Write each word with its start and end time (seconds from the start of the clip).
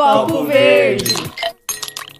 Copo 0.00 0.44
Verde. 0.44 1.12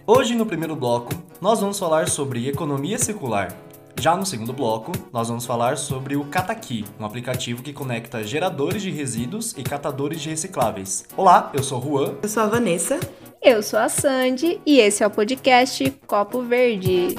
Hoje, 0.05 0.35
no 0.35 0.45
primeiro 0.45 0.75
bloco, 0.75 1.11
nós 1.41 1.61
vamos 1.61 1.79
falar 1.79 2.07
sobre 2.07 2.47
economia 2.47 2.99
circular. 2.99 3.57
Já 3.99 4.15
no 4.15 4.23
segundo 4.23 4.53
bloco, 4.53 4.91
nós 5.11 5.29
vamos 5.29 5.47
falar 5.47 5.79
sobre 5.79 6.15
o 6.15 6.23
Cataqui, 6.25 6.85
um 6.99 7.05
aplicativo 7.05 7.63
que 7.63 7.73
conecta 7.73 8.23
geradores 8.23 8.83
de 8.83 8.91
resíduos 8.91 9.53
e 9.57 9.63
catadores 9.63 10.21
de 10.21 10.29
recicláveis. 10.29 11.07
Olá, 11.17 11.51
eu 11.55 11.63
sou 11.63 11.79
o 11.79 11.83
Juan. 11.83 12.17
Eu 12.21 12.29
sou 12.29 12.43
a 12.43 12.45
Vanessa. 12.45 12.99
Eu 13.41 13.63
sou 13.63 13.79
a 13.79 13.89
Sandy 13.89 14.61
e 14.63 14.79
esse 14.79 15.03
é 15.03 15.07
o 15.07 15.09
podcast 15.09 15.89
Copo 16.05 16.43
Verde. 16.43 17.15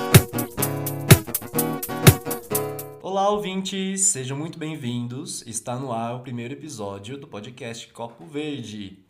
Olá, 3.03 3.29
ouvintes! 3.31 4.03
Sejam 4.03 4.39
muito 4.39 4.61
bem-vindos. 4.61 5.45
Está 5.45 5.75
no 5.75 5.93
ar 5.93 6.15
o 6.15 6.21
primeiro 6.21 6.55
episódio 6.55 7.19
do 7.19 7.27
podcast 7.27 7.89
Copo 7.89 8.25
Verde. 8.25 9.03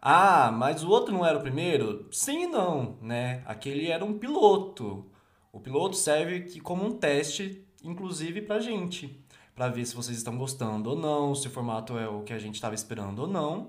Ah, 0.00 0.52
mas 0.52 0.84
o 0.84 0.88
outro 0.90 1.12
não 1.12 1.24
era 1.24 1.38
o 1.38 1.42
primeiro? 1.42 2.06
Sim 2.10 2.44
e 2.44 2.46
não, 2.46 2.96
né? 3.00 3.42
Aquele 3.46 3.88
era 3.88 4.04
um 4.04 4.18
piloto. 4.18 5.06
O 5.52 5.60
piloto 5.60 5.96
serve 5.96 6.36
aqui 6.36 6.60
como 6.60 6.84
um 6.84 6.92
teste, 6.92 7.64
inclusive 7.82 8.42
pra 8.42 8.60
gente, 8.60 9.18
para 9.54 9.68
ver 9.68 9.86
se 9.86 9.96
vocês 9.96 10.16
estão 10.18 10.36
gostando 10.36 10.90
ou 10.90 10.96
não, 10.96 11.34
se 11.34 11.46
o 11.46 11.50
formato 11.50 11.98
é 11.98 12.08
o 12.08 12.22
que 12.22 12.32
a 12.32 12.38
gente 12.38 12.56
estava 12.56 12.74
esperando 12.74 13.20
ou 13.20 13.26
não. 13.26 13.68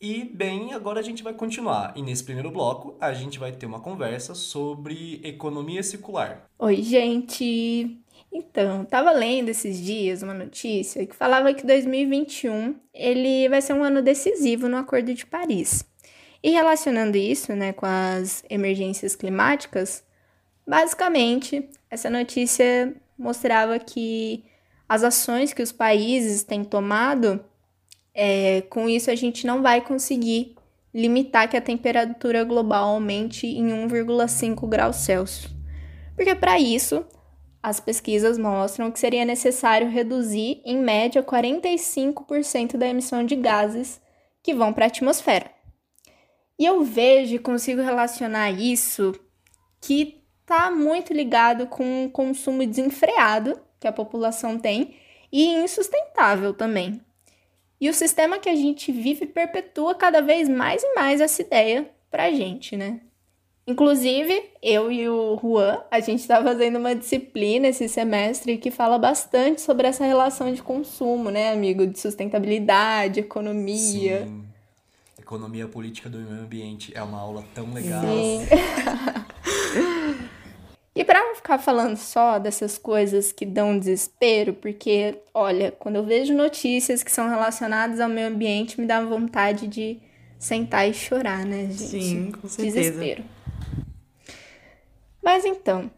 E 0.00 0.24
bem, 0.24 0.72
agora 0.74 0.98
a 0.98 1.02
gente 1.02 1.22
vai 1.22 1.32
continuar. 1.32 1.92
E 1.96 2.02
nesse 2.02 2.24
primeiro 2.24 2.50
bloco, 2.50 2.96
a 3.00 3.12
gente 3.12 3.38
vai 3.38 3.52
ter 3.52 3.66
uma 3.66 3.80
conversa 3.80 4.34
sobre 4.34 5.20
economia 5.22 5.82
circular. 5.82 6.50
Oi, 6.58 6.82
gente! 6.82 8.01
Então, 8.32 8.84
tava 8.86 9.12
lendo 9.12 9.50
esses 9.50 9.78
dias 9.78 10.22
uma 10.22 10.32
notícia 10.32 11.04
que 11.06 11.14
falava 11.14 11.52
que 11.52 11.66
2021 11.66 12.74
ele 12.94 13.46
vai 13.48 13.60
ser 13.60 13.74
um 13.74 13.84
ano 13.84 14.00
decisivo 14.00 14.68
no 14.68 14.78
Acordo 14.78 15.12
de 15.12 15.26
Paris. 15.26 15.84
E 16.42 16.50
relacionando 16.50 17.16
isso, 17.16 17.54
né, 17.54 17.72
com 17.74 17.84
as 17.84 18.42
emergências 18.48 19.14
climáticas, 19.14 20.02
basicamente 20.66 21.68
essa 21.90 22.08
notícia 22.08 22.94
mostrava 23.18 23.78
que 23.78 24.44
as 24.88 25.04
ações 25.04 25.52
que 25.52 25.62
os 25.62 25.70
países 25.70 26.42
têm 26.42 26.64
tomado, 26.64 27.44
é, 28.14 28.62
com 28.62 28.88
isso 28.88 29.10
a 29.10 29.14
gente 29.14 29.46
não 29.46 29.62
vai 29.62 29.82
conseguir 29.82 30.56
limitar 30.92 31.48
que 31.48 31.56
a 31.56 31.60
temperatura 31.60 32.44
global 32.44 32.88
aumente 32.88 33.46
em 33.46 33.68
1,5 33.68 34.66
graus 34.68 34.96
Celsius. 34.96 35.54
Porque 36.16 36.34
para 36.34 36.58
isso 36.58 37.04
as 37.62 37.78
pesquisas 37.78 38.36
mostram 38.36 38.90
que 38.90 38.98
seria 38.98 39.24
necessário 39.24 39.88
reduzir, 39.88 40.60
em 40.64 40.78
média, 40.78 41.22
45% 41.22 42.76
da 42.76 42.88
emissão 42.88 43.24
de 43.24 43.36
gases 43.36 44.00
que 44.42 44.52
vão 44.52 44.72
para 44.72 44.86
a 44.86 44.88
atmosfera. 44.88 45.50
E 46.58 46.66
eu 46.66 46.82
vejo 46.82 47.36
e 47.36 47.38
consigo 47.38 47.80
relacionar 47.80 48.50
isso 48.50 49.14
que 49.80 50.22
está 50.40 50.70
muito 50.70 51.12
ligado 51.12 51.66
com 51.66 52.04
o 52.04 52.10
consumo 52.10 52.66
desenfreado 52.66 53.60
que 53.78 53.86
a 53.86 53.92
população 53.92 54.58
tem 54.58 54.96
e 55.30 55.54
insustentável 55.54 56.52
também. 56.52 57.00
E 57.80 57.88
o 57.88 57.94
sistema 57.94 58.38
que 58.38 58.48
a 58.48 58.54
gente 58.54 58.92
vive 58.92 59.26
perpetua 59.26 59.94
cada 59.94 60.20
vez 60.20 60.48
mais 60.48 60.82
e 60.82 60.94
mais 60.94 61.20
essa 61.20 61.42
ideia 61.42 61.90
para 62.10 62.24
a 62.24 62.30
gente, 62.30 62.76
né? 62.76 63.00
Inclusive, 63.64 64.50
eu 64.60 64.90
e 64.90 65.08
o 65.08 65.38
Juan, 65.40 65.80
a 65.88 66.00
gente 66.00 66.18
está 66.18 66.42
fazendo 66.42 66.78
uma 66.78 66.96
disciplina 66.96 67.68
esse 67.68 67.88
semestre 67.88 68.58
que 68.58 68.72
fala 68.72 68.98
bastante 68.98 69.60
sobre 69.60 69.86
essa 69.86 70.04
relação 70.04 70.52
de 70.52 70.60
consumo, 70.60 71.30
né, 71.30 71.52
amigo? 71.52 71.86
De 71.86 71.98
sustentabilidade, 71.98 73.20
economia. 73.20 74.26
Sim. 74.26 74.44
Economia 75.16 75.68
política 75.68 76.10
do 76.10 76.18
meio 76.18 76.42
ambiente 76.42 76.92
é 76.92 77.00
uma 77.02 77.20
aula 77.20 77.44
tão 77.54 77.72
legal. 77.72 78.02
Sim. 78.02 78.44
e 80.92 81.04
para 81.04 81.20
não 81.20 81.36
ficar 81.36 81.58
falando 81.58 81.96
só 81.96 82.40
dessas 82.40 82.76
coisas 82.76 83.30
que 83.30 83.46
dão 83.46 83.78
desespero, 83.78 84.54
porque, 84.54 85.20
olha, 85.32 85.70
quando 85.70 85.96
eu 85.96 86.04
vejo 86.04 86.34
notícias 86.34 87.04
que 87.04 87.12
são 87.12 87.28
relacionadas 87.28 88.00
ao 88.00 88.08
meio 88.08 88.26
ambiente, 88.26 88.80
me 88.80 88.86
dá 88.88 89.00
vontade 89.04 89.68
de 89.68 90.00
sentar 90.36 90.90
e 90.90 90.92
chorar, 90.92 91.46
né, 91.46 91.66
gente? 91.66 92.02
Sim, 92.02 92.32
com 92.32 92.48
certeza. 92.48 92.80
Desespero. 92.80 93.41
Mas 95.22 95.44
então, 95.44 95.90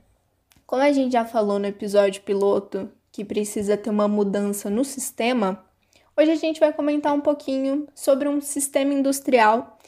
como 0.66 0.82
a 0.82 0.92
gente 0.92 1.12
já 1.12 1.24
falou 1.24 1.58
no 1.58 1.66
episódio 1.66 2.22
piloto 2.22 2.90
que 3.10 3.24
precisa 3.24 3.76
ter 3.76 3.90
uma 3.90 4.06
mudança 4.06 4.68
no 4.68 4.84
sistema, 4.84 5.64
hoje 6.16 6.30
a 6.30 6.36
gente 6.36 6.60
vai 6.60 6.72
comentar 6.72 7.14
um 7.14 7.20
pouquinho 7.20 7.86
sobre 7.94 8.28
um 8.28 8.40
sistema 8.40 8.92
industrial 8.92 9.78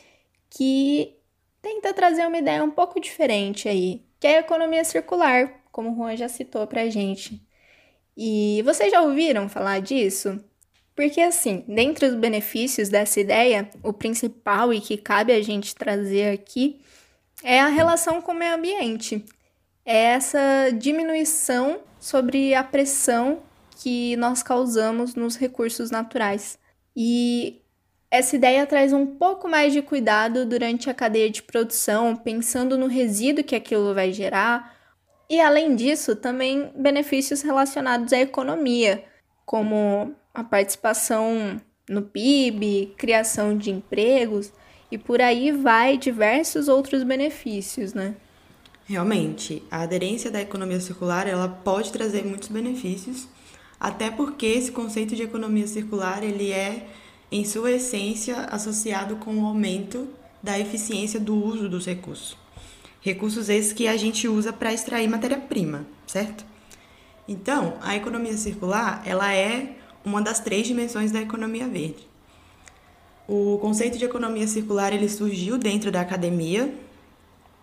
que 0.48 1.14
tenta 1.60 1.92
trazer 1.92 2.26
uma 2.26 2.38
ideia 2.38 2.64
um 2.64 2.70
pouco 2.70 3.00
diferente 3.00 3.69
aí, 3.69 4.04
que 4.19 4.26
é 4.26 4.38
a 4.38 4.41
economia 4.41 4.84
circular, 4.84 5.60
como 5.70 5.92
o 5.92 5.97
Juan 5.97 6.16
já 6.16 6.28
citou 6.28 6.66
pra 6.66 6.88
gente. 6.88 7.42
E 8.16 8.62
vocês 8.64 8.91
já 8.91 9.03
ouviram 9.03 9.48
falar 9.48 9.80
disso? 9.80 10.42
Porque, 10.94 11.20
assim, 11.20 11.62
dentre 11.68 12.06
os 12.06 12.14
benefícios 12.14 12.88
dessa 12.88 13.20
ideia, 13.20 13.68
o 13.82 13.92
principal 13.92 14.72
e 14.72 14.80
que 14.80 14.97
cabe 14.97 15.34
a 15.34 15.42
gente 15.42 15.74
trazer 15.74 16.32
aqui 16.32 16.80
é 17.42 17.60
a 17.60 17.69
relação 17.69 18.20
com 18.20 18.32
o 18.32 18.34
meio 18.34 18.54
ambiente. 18.54 19.24
É 19.84 19.97
essa 19.97 20.70
diminuição 20.76 21.80
sobre 22.00 22.54
a 22.54 22.64
pressão 22.64 23.42
que 23.78 24.16
nós 24.16 24.42
causamos 24.42 25.14
nos 25.14 25.36
recursos 25.36 25.91
naturais. 25.91 26.58
E 26.97 27.60
essa 28.10 28.36
ideia 28.36 28.66
traz 28.66 28.92
um 28.92 29.06
pouco 29.06 29.48
mais 29.48 29.72
de 29.72 29.82
cuidado 29.82 30.47
durante 30.47 30.88
a 30.88 30.94
cadeia 30.94 31.30
de 31.30 31.42
produção, 31.42 32.16
pensando 32.16 32.78
no 32.78 32.86
resíduo 32.86 33.44
que 33.44 33.54
aquilo 33.54 33.94
vai 33.94 34.12
gerar. 34.12 34.74
E 35.28 35.41
além 35.41 35.76
disso, 35.76 36.16
também 36.16 36.72
benefícios 36.74 37.42
relacionados 37.42 38.12
à 38.12 38.18
economia, 38.18 39.04
como 39.44 40.14
a 40.32 40.42
participação 40.42 41.60
no 41.88 42.03
PIB, 42.03 42.94
criação 42.97 43.56
de 43.56 43.70
empregos 43.70 44.53
e 44.91 44.97
por 44.98 45.20
aí 45.20 45.52
vai 45.52 45.97
diversos 45.97 46.69
outros 46.69 47.02
benefícios, 47.02 47.92
né? 47.92 48.14
Realmente, 48.84 49.62
a 49.70 49.82
aderência 49.82 50.30
da 50.30 50.41
economia 50.41 50.80
circular, 50.80 51.26
ela 51.26 51.48
pode 51.48 51.91
trazer 51.91 52.24
muitos 52.24 52.48
benefícios, 52.48 53.26
até 53.80 54.10
porque 54.10 54.47
esse 54.47 54.70
conceito 54.70 55.16
de 55.16 55.22
economia 55.22 55.66
circular, 55.66 56.22
ele 56.22 56.52
é 56.52 56.86
em 57.30 57.44
sua 57.44 57.72
essência 57.72 58.36
associado 58.44 59.16
com 59.16 59.36
o 59.36 59.47
aumento 59.47 60.08
da 60.41 60.58
eficiência 60.58 61.18
do 61.18 61.34
uso 61.34 61.68
dos 61.68 61.84
recursos. 61.84 62.36
Recursos 63.00 63.48
esses 63.48 63.72
que 63.72 63.88
a 63.88 63.97
gente 63.97 64.28
usa 64.28 64.53
para 64.53 64.72
extrair 64.72 65.08
matéria-prima, 65.08 65.86
certo? 66.06 66.44
Então, 67.28 67.76
a 67.82 67.97
economia 67.97 68.36
circular, 68.36 69.03
ela 69.04 69.34
é 69.34 69.76
uma 70.04 70.22
das 70.22 70.38
três 70.38 70.66
dimensões 70.66 71.10
da 71.10 71.20
economia 71.20 71.66
verde. 71.66 72.06
O 73.28 73.59
conceito 73.59 73.98
de 73.98 74.04
economia 74.04 74.47
circular 74.47 74.92
ele 74.92 75.09
surgiu 75.09 75.59
dentro 75.59 75.91
da 75.91 76.00
academia, 76.00 76.72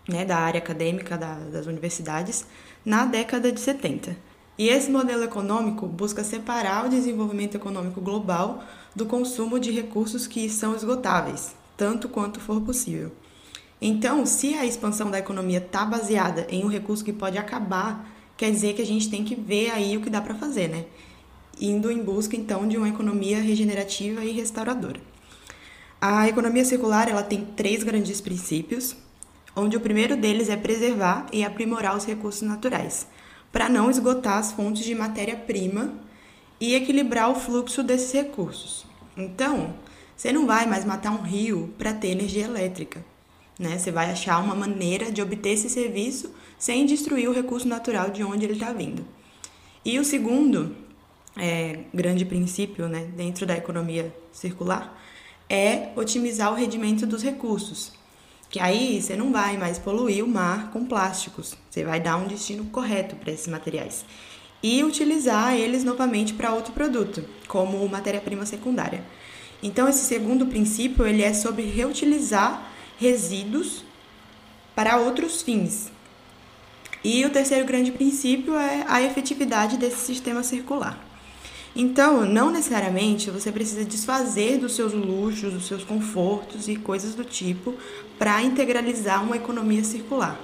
né, 0.06 0.22
da 0.22 0.36
área 0.36 0.58
acadêmica 0.58 1.16
da, 1.16 1.36
das 1.36 1.66
universidades, 1.66 2.44
na 2.84 3.06
década 3.06 3.50
de 3.50 3.58
70. 3.58 4.14
E 4.58 4.68
esse 4.68 4.90
modelo 4.90 5.24
econômico 5.24 5.86
busca 5.86 6.22
separar 6.22 6.84
o 6.84 6.90
desenvolvimento 6.90 7.54
econômico 7.54 7.98
global 8.02 8.62
do 8.94 9.06
consumo 9.06 9.58
de 9.58 9.70
recursos 9.70 10.26
que 10.26 10.50
são 10.50 10.76
esgotáveis, 10.76 11.56
tanto 11.78 12.10
quanto 12.10 12.40
for 12.40 12.60
possível. 12.60 13.10
Então, 13.80 14.26
se 14.26 14.54
a 14.54 14.66
expansão 14.66 15.10
da 15.10 15.18
economia 15.18 15.58
está 15.58 15.84
baseada 15.86 16.46
em 16.50 16.62
um 16.62 16.68
recurso 16.68 17.02
que 17.02 17.12
pode 17.12 17.38
acabar, 17.38 18.06
quer 18.36 18.50
dizer 18.50 18.74
que 18.74 18.82
a 18.82 18.86
gente 18.86 19.10
tem 19.10 19.24
que 19.24 19.34
ver 19.34 19.70
aí 19.70 19.96
o 19.96 20.02
que 20.02 20.10
dá 20.10 20.20
para 20.20 20.34
fazer, 20.34 20.68
né? 20.68 20.84
Indo 21.58 21.90
em 21.90 22.02
busca 22.02 22.36
então 22.36 22.68
de 22.68 22.76
uma 22.76 22.88
economia 22.88 23.40
regenerativa 23.40 24.22
e 24.24 24.30
restauradora. 24.30 25.13
A 26.06 26.28
economia 26.28 26.66
circular 26.66 27.08
ela 27.08 27.22
tem 27.22 27.46
três 27.56 27.82
grandes 27.82 28.20
princípios, 28.20 28.94
onde 29.56 29.74
o 29.74 29.80
primeiro 29.80 30.18
deles 30.18 30.50
é 30.50 30.56
preservar 30.56 31.24
e 31.32 31.42
aprimorar 31.42 31.96
os 31.96 32.04
recursos 32.04 32.42
naturais, 32.42 33.06
para 33.50 33.70
não 33.70 33.90
esgotar 33.90 34.36
as 34.36 34.52
fontes 34.52 34.84
de 34.84 34.94
matéria-prima 34.94 35.94
e 36.60 36.74
equilibrar 36.74 37.30
o 37.30 37.34
fluxo 37.34 37.82
desses 37.82 38.12
recursos. 38.12 38.84
Então, 39.16 39.72
você 40.14 40.30
não 40.30 40.46
vai 40.46 40.66
mais 40.66 40.84
matar 40.84 41.10
um 41.10 41.22
rio 41.22 41.72
para 41.78 41.94
ter 41.94 42.08
energia 42.08 42.44
elétrica. 42.44 43.02
Né? 43.58 43.78
Você 43.78 43.90
vai 43.90 44.10
achar 44.10 44.44
uma 44.44 44.54
maneira 44.54 45.10
de 45.10 45.22
obter 45.22 45.54
esse 45.54 45.70
serviço 45.70 46.34
sem 46.58 46.84
destruir 46.84 47.30
o 47.30 47.32
recurso 47.32 47.66
natural 47.66 48.10
de 48.10 48.22
onde 48.22 48.44
ele 48.44 48.52
está 48.52 48.74
vindo. 48.74 49.06
E 49.82 49.98
o 49.98 50.04
segundo 50.04 50.76
é, 51.34 51.84
grande 51.94 52.26
princípio 52.26 52.90
né, 52.90 53.08
dentro 53.16 53.46
da 53.46 53.56
economia 53.56 54.14
circular 54.30 55.00
é 55.54 55.92
otimizar 55.94 56.52
o 56.52 56.56
rendimento 56.56 57.06
dos 57.06 57.22
recursos. 57.22 57.92
Que 58.50 58.60
aí 58.60 59.00
você 59.00 59.16
não 59.16 59.32
vai 59.32 59.56
mais 59.56 59.78
poluir 59.78 60.24
o 60.24 60.28
mar 60.28 60.70
com 60.70 60.84
plásticos, 60.84 61.56
você 61.70 61.84
vai 61.84 62.00
dar 62.00 62.16
um 62.16 62.26
destino 62.26 62.64
correto 62.66 63.16
para 63.16 63.32
esses 63.32 63.48
materiais 63.48 64.04
e 64.62 64.82
utilizar 64.82 65.54
eles 65.54 65.84
novamente 65.84 66.32
para 66.32 66.54
outro 66.54 66.72
produto, 66.72 67.22
como 67.46 67.86
matéria-prima 67.86 68.46
secundária. 68.46 69.04
Então 69.62 69.86
esse 69.86 70.06
segundo 70.06 70.46
princípio 70.46 71.06
ele 71.06 71.22
é 71.22 71.34
sobre 71.34 71.64
reutilizar 71.64 72.66
resíduos 72.98 73.84
para 74.74 74.96
outros 74.96 75.42
fins. 75.42 75.92
E 77.04 77.22
o 77.26 77.30
terceiro 77.30 77.66
grande 77.66 77.92
princípio 77.92 78.56
é 78.56 78.86
a 78.88 79.02
efetividade 79.02 79.76
desse 79.76 79.98
sistema 79.98 80.42
circular. 80.42 80.98
Então, 81.76 82.24
não 82.24 82.52
necessariamente 82.52 83.30
você 83.30 83.50
precisa 83.50 83.84
desfazer 83.84 84.58
dos 84.58 84.76
seus 84.76 84.92
luxos, 84.92 85.52
dos 85.52 85.66
seus 85.66 85.82
confortos 85.82 86.68
e 86.68 86.76
coisas 86.76 87.14
do 87.14 87.24
tipo 87.24 87.74
para 88.16 88.42
integralizar 88.42 89.24
uma 89.24 89.36
economia 89.36 89.82
circular. 89.82 90.38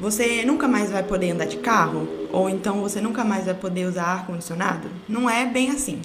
Você 0.00 0.44
nunca 0.44 0.68
mais 0.68 0.90
vai 0.90 1.02
poder 1.02 1.32
andar 1.32 1.46
de 1.46 1.56
carro? 1.56 2.08
Ou 2.32 2.48
então 2.48 2.80
você 2.80 3.00
nunca 3.00 3.24
mais 3.24 3.46
vai 3.46 3.54
poder 3.54 3.86
usar 3.86 4.04
ar-condicionado? 4.04 4.88
Não 5.08 5.28
é 5.28 5.44
bem 5.44 5.70
assim. 5.70 6.00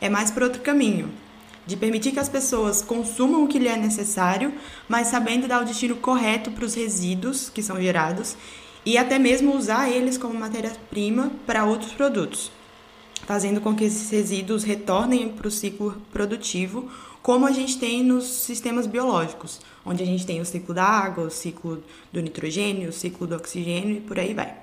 É 0.00 0.08
mais 0.10 0.30
por 0.30 0.42
outro 0.42 0.60
caminho 0.60 1.10
de 1.66 1.76
permitir 1.76 2.12
que 2.12 2.20
as 2.20 2.28
pessoas 2.28 2.80
consumam 2.80 3.44
o 3.44 3.48
que 3.48 3.58
lhe 3.58 3.66
é 3.66 3.76
necessário, 3.76 4.52
mas 4.88 5.08
sabendo 5.08 5.48
dar 5.48 5.62
o 5.62 5.64
destino 5.64 5.96
correto 5.96 6.50
para 6.50 6.64
os 6.64 6.74
resíduos 6.74 7.50
que 7.50 7.62
são 7.62 7.80
gerados 7.80 8.36
e 8.84 8.96
até 8.96 9.18
mesmo 9.18 9.56
usar 9.56 9.90
eles 9.90 10.16
como 10.16 10.38
matéria-prima 10.38 11.32
para 11.44 11.64
outros 11.64 11.92
produtos, 11.92 12.52
fazendo 13.26 13.60
com 13.60 13.74
que 13.74 13.84
esses 13.84 14.08
resíduos 14.08 14.62
retornem 14.62 15.28
para 15.28 15.48
o 15.48 15.50
ciclo 15.50 16.00
produtivo, 16.12 16.88
como 17.20 17.44
a 17.44 17.50
gente 17.50 17.76
tem 17.76 18.04
nos 18.04 18.24
sistemas 18.24 18.86
biológicos, 18.86 19.60
onde 19.84 20.02
a 20.02 20.06
gente 20.06 20.24
tem 20.24 20.40
o 20.40 20.46
ciclo 20.46 20.72
da 20.72 20.84
água, 20.84 21.24
o 21.24 21.30
ciclo 21.30 21.82
do 22.12 22.22
nitrogênio, 22.22 22.88
o 22.88 22.92
ciclo 22.92 23.26
do 23.26 23.34
oxigênio 23.34 23.96
e 23.96 24.00
por 24.00 24.18
aí 24.18 24.32
vai. 24.32 24.56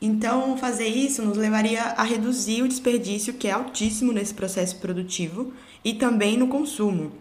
Então, 0.00 0.56
fazer 0.56 0.86
isso 0.86 1.22
nos 1.22 1.36
levaria 1.36 1.82
a 1.82 2.04
reduzir 2.04 2.62
o 2.62 2.68
desperdício, 2.68 3.34
que 3.34 3.48
é 3.48 3.50
altíssimo 3.50 4.12
nesse 4.12 4.32
processo 4.32 4.76
produtivo, 4.76 5.52
e 5.84 5.92
também 5.92 6.38
no 6.38 6.46
consumo. 6.46 7.12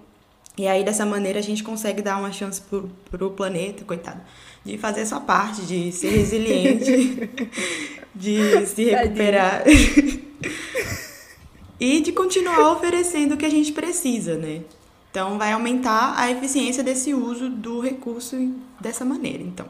E 0.60 0.68
aí, 0.68 0.84
dessa 0.84 1.06
maneira, 1.06 1.40
a 1.40 1.42
gente 1.42 1.64
consegue 1.64 2.02
dar 2.02 2.18
uma 2.18 2.34
chance 2.34 2.62
para 3.10 3.26
o 3.26 3.32
planeta, 3.32 3.86
coitado, 3.86 4.20
de 4.66 4.78
fazer 4.78 5.06
sua 5.06 5.22
parte, 5.22 5.62
de 5.62 5.90
ser 5.90 6.10
resiliente, 6.20 7.30
de 8.14 8.66
se 8.66 8.84
recuperar 8.84 9.64
e 11.80 12.02
de 12.02 12.12
continuar 12.12 12.74
oferecendo 12.74 13.36
o 13.36 13.38
que 13.38 13.46
a 13.46 13.50
gente 13.50 13.72
precisa, 13.72 14.38
né? 14.38 14.64
Então, 15.10 15.38
vai 15.38 15.54
aumentar 15.54 16.16
a 16.18 16.30
eficiência 16.30 16.84
desse 16.84 17.14
uso 17.14 17.50
do 17.50 17.80
recurso 17.80 18.36
dessa 18.82 19.06
maneira, 19.06 19.42
então. 19.42 19.66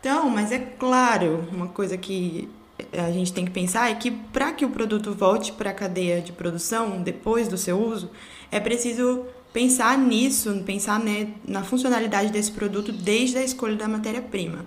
Então, 0.00 0.30
mas 0.30 0.50
é 0.50 0.60
claro, 0.60 1.46
uma 1.52 1.68
coisa 1.68 1.98
que 1.98 2.48
a 2.94 3.10
gente 3.10 3.34
tem 3.34 3.44
que 3.44 3.50
pensar 3.50 3.90
é 3.90 3.94
que 3.94 4.10
para 4.10 4.50
que 4.50 4.64
o 4.64 4.70
produto 4.70 5.12
volte 5.12 5.52
para 5.52 5.68
a 5.68 5.74
cadeia 5.74 6.22
de 6.22 6.32
produção 6.32 7.02
depois 7.02 7.48
do 7.48 7.58
seu 7.58 7.78
uso, 7.78 8.10
é 8.50 8.58
preciso 8.58 9.26
pensar 9.52 9.98
nisso, 9.98 10.62
pensar 10.64 11.00
né, 11.00 11.28
na 11.46 11.62
funcionalidade 11.62 12.30
desse 12.30 12.52
produto 12.52 12.92
desde 12.92 13.38
a 13.38 13.42
escolha 13.42 13.76
da 13.76 13.88
matéria-prima. 13.88 14.66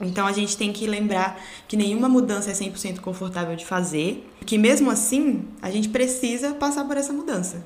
Então 0.00 0.26
a 0.26 0.32
gente 0.32 0.56
tem 0.56 0.72
que 0.72 0.86
lembrar 0.86 1.40
que 1.68 1.76
nenhuma 1.76 2.08
mudança 2.08 2.50
é 2.50 2.54
100% 2.54 3.00
confortável 3.00 3.54
de 3.54 3.64
fazer, 3.64 4.28
que 4.44 4.58
mesmo 4.58 4.90
assim 4.90 5.44
a 5.60 5.70
gente 5.70 5.88
precisa 5.88 6.54
passar 6.54 6.84
por 6.84 6.96
essa 6.96 7.12
mudança. 7.12 7.64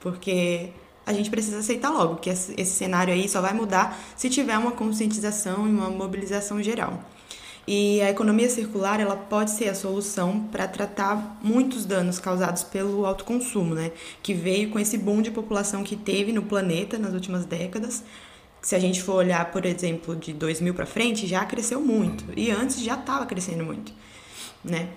Porque 0.00 0.70
a 1.06 1.12
gente 1.12 1.30
precisa 1.30 1.58
aceitar 1.58 1.90
logo 1.90 2.16
que 2.16 2.28
esse 2.28 2.66
cenário 2.66 3.14
aí 3.14 3.28
só 3.28 3.40
vai 3.40 3.54
mudar 3.54 3.98
se 4.16 4.28
tiver 4.28 4.58
uma 4.58 4.72
conscientização 4.72 5.66
e 5.66 5.70
uma 5.70 5.88
mobilização 5.88 6.62
geral. 6.62 7.02
E 7.66 8.00
a 8.00 8.10
economia 8.10 8.48
circular 8.48 9.00
ela 9.00 9.16
pode 9.16 9.50
ser 9.50 9.68
a 9.68 9.74
solução 9.74 10.46
para 10.52 10.68
tratar 10.68 11.36
muitos 11.42 11.84
danos 11.84 12.20
causados 12.20 12.62
pelo 12.62 13.04
autoconsumo, 13.04 13.74
né? 13.74 13.90
Que 14.22 14.32
veio 14.32 14.70
com 14.70 14.78
esse 14.78 14.96
boom 14.96 15.20
de 15.20 15.32
população 15.32 15.82
que 15.82 15.96
teve 15.96 16.32
no 16.32 16.42
planeta 16.42 16.96
nas 16.96 17.12
últimas 17.12 17.44
décadas. 17.44 18.04
Se 18.62 18.76
a 18.76 18.78
gente 18.78 19.02
for 19.02 19.14
olhar, 19.14 19.50
por 19.50 19.66
exemplo, 19.66 20.14
de 20.14 20.32
2000 20.32 20.74
para 20.74 20.86
frente, 20.86 21.26
já 21.26 21.44
cresceu 21.44 21.80
muito. 21.80 22.24
E 22.36 22.52
antes 22.52 22.80
já 22.80 22.94
estava 22.94 23.26
crescendo 23.26 23.64
muito, 23.64 23.92
né? 24.64 24.88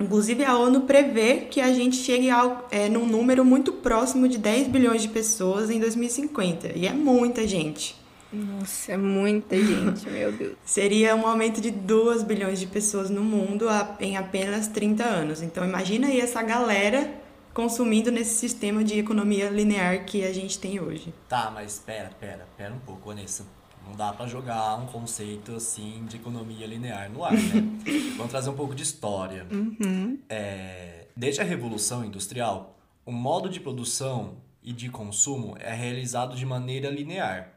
Inclusive, 0.00 0.44
a 0.44 0.56
ONU 0.56 0.82
prevê 0.82 1.46
que 1.50 1.60
a 1.60 1.72
gente 1.72 1.96
chegue 1.96 2.30
ao, 2.30 2.68
é, 2.70 2.88
num 2.88 3.06
número 3.06 3.44
muito 3.44 3.72
próximo 3.72 4.28
de 4.28 4.38
10 4.38 4.68
bilhões 4.68 5.02
de 5.02 5.08
pessoas 5.08 5.68
em 5.68 5.80
2050. 5.80 6.78
E 6.78 6.86
é 6.86 6.92
muita 6.92 7.46
gente. 7.46 8.03
Nossa, 8.34 8.92
é 8.92 8.96
muita 8.96 9.56
gente, 9.56 10.08
meu 10.10 10.32
Deus. 10.32 10.56
Seria 10.64 11.14
um 11.14 11.26
aumento 11.26 11.60
de 11.60 11.70
2 11.70 12.24
bilhões 12.24 12.58
de 12.58 12.66
pessoas 12.66 13.08
no 13.08 13.22
mundo 13.22 13.66
em 14.00 14.16
apenas 14.16 14.66
30 14.68 15.04
anos. 15.04 15.42
Então 15.42 15.64
imagina 15.64 16.08
aí 16.08 16.20
essa 16.20 16.42
galera 16.42 17.22
consumindo 17.54 18.10
nesse 18.10 18.34
sistema 18.34 18.82
de 18.82 18.98
economia 18.98 19.48
linear 19.48 20.04
que 20.04 20.24
a 20.24 20.32
gente 20.32 20.58
tem 20.58 20.80
hoje. 20.80 21.14
Tá, 21.28 21.50
mas 21.54 21.78
pera, 21.78 22.10
pera, 22.18 22.46
pera 22.56 22.74
um 22.74 22.80
pouco, 22.80 23.08
Vanessa. 23.08 23.46
Não 23.86 23.94
dá 23.94 24.12
para 24.12 24.26
jogar 24.26 24.76
um 24.76 24.86
conceito 24.86 25.54
assim 25.54 26.04
de 26.08 26.16
economia 26.16 26.66
linear 26.66 27.10
no 27.10 27.22
ar, 27.22 27.32
né? 27.32 27.62
Vamos 28.16 28.30
trazer 28.30 28.50
um 28.50 28.54
pouco 28.54 28.74
de 28.74 28.82
história. 28.82 29.46
Uhum. 29.50 30.18
É, 30.28 31.06
desde 31.16 31.40
a 31.40 31.44
Revolução 31.44 32.04
Industrial, 32.04 32.76
o 33.06 33.12
modo 33.12 33.48
de 33.48 33.60
produção 33.60 34.38
e 34.62 34.72
de 34.72 34.88
consumo 34.88 35.54
é 35.60 35.72
realizado 35.72 36.34
de 36.34 36.46
maneira 36.46 36.90
linear 36.90 37.53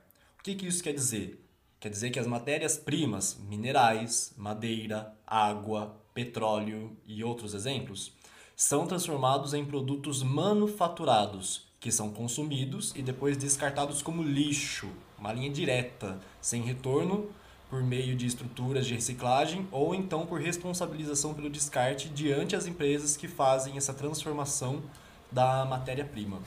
que, 0.48 0.56
que 0.56 0.68
isso 0.68 0.84
quer 0.84 0.94
dizer? 0.94 1.44
Quer 1.80 1.90
dizer 1.90 2.10
que 2.10 2.20
as 2.20 2.28
matérias-primas, 2.28 3.38
minerais, 3.50 4.34
madeira, 4.38 5.14
água, 5.26 5.98
petróleo 6.14 6.96
e 7.06 7.24
outros 7.24 7.54
exemplos, 7.54 8.14
são 8.56 8.88
transformados 8.88 9.54
em 9.54 9.66
produtos 9.66 10.24
manufaturados, 10.24 11.68
que 11.80 11.92
são 11.92 12.12
consumidos 12.12 12.94
e 12.96 13.02
depois 13.02 13.36
descartados 13.38 14.02
como 14.02 14.24
lixo, 14.24 14.90
uma 15.20 15.34
linha 15.34 15.50
direta, 15.50 16.20
sem 16.42 16.64
retorno, 16.64 17.30
por 17.70 17.84
meio 17.84 18.16
de 18.16 18.26
estruturas 18.26 18.88
de 18.88 18.94
reciclagem 18.94 19.68
ou 19.70 19.94
então 19.94 20.26
por 20.26 20.40
responsabilização 20.40 21.34
pelo 21.34 21.50
descarte 21.50 22.08
diante 22.08 22.56
as 22.56 22.66
empresas 22.66 23.18
que 23.18 23.28
fazem 23.28 23.76
essa 23.76 23.94
transformação 23.94 24.82
da 25.30 25.66
matéria-prima, 25.66 26.42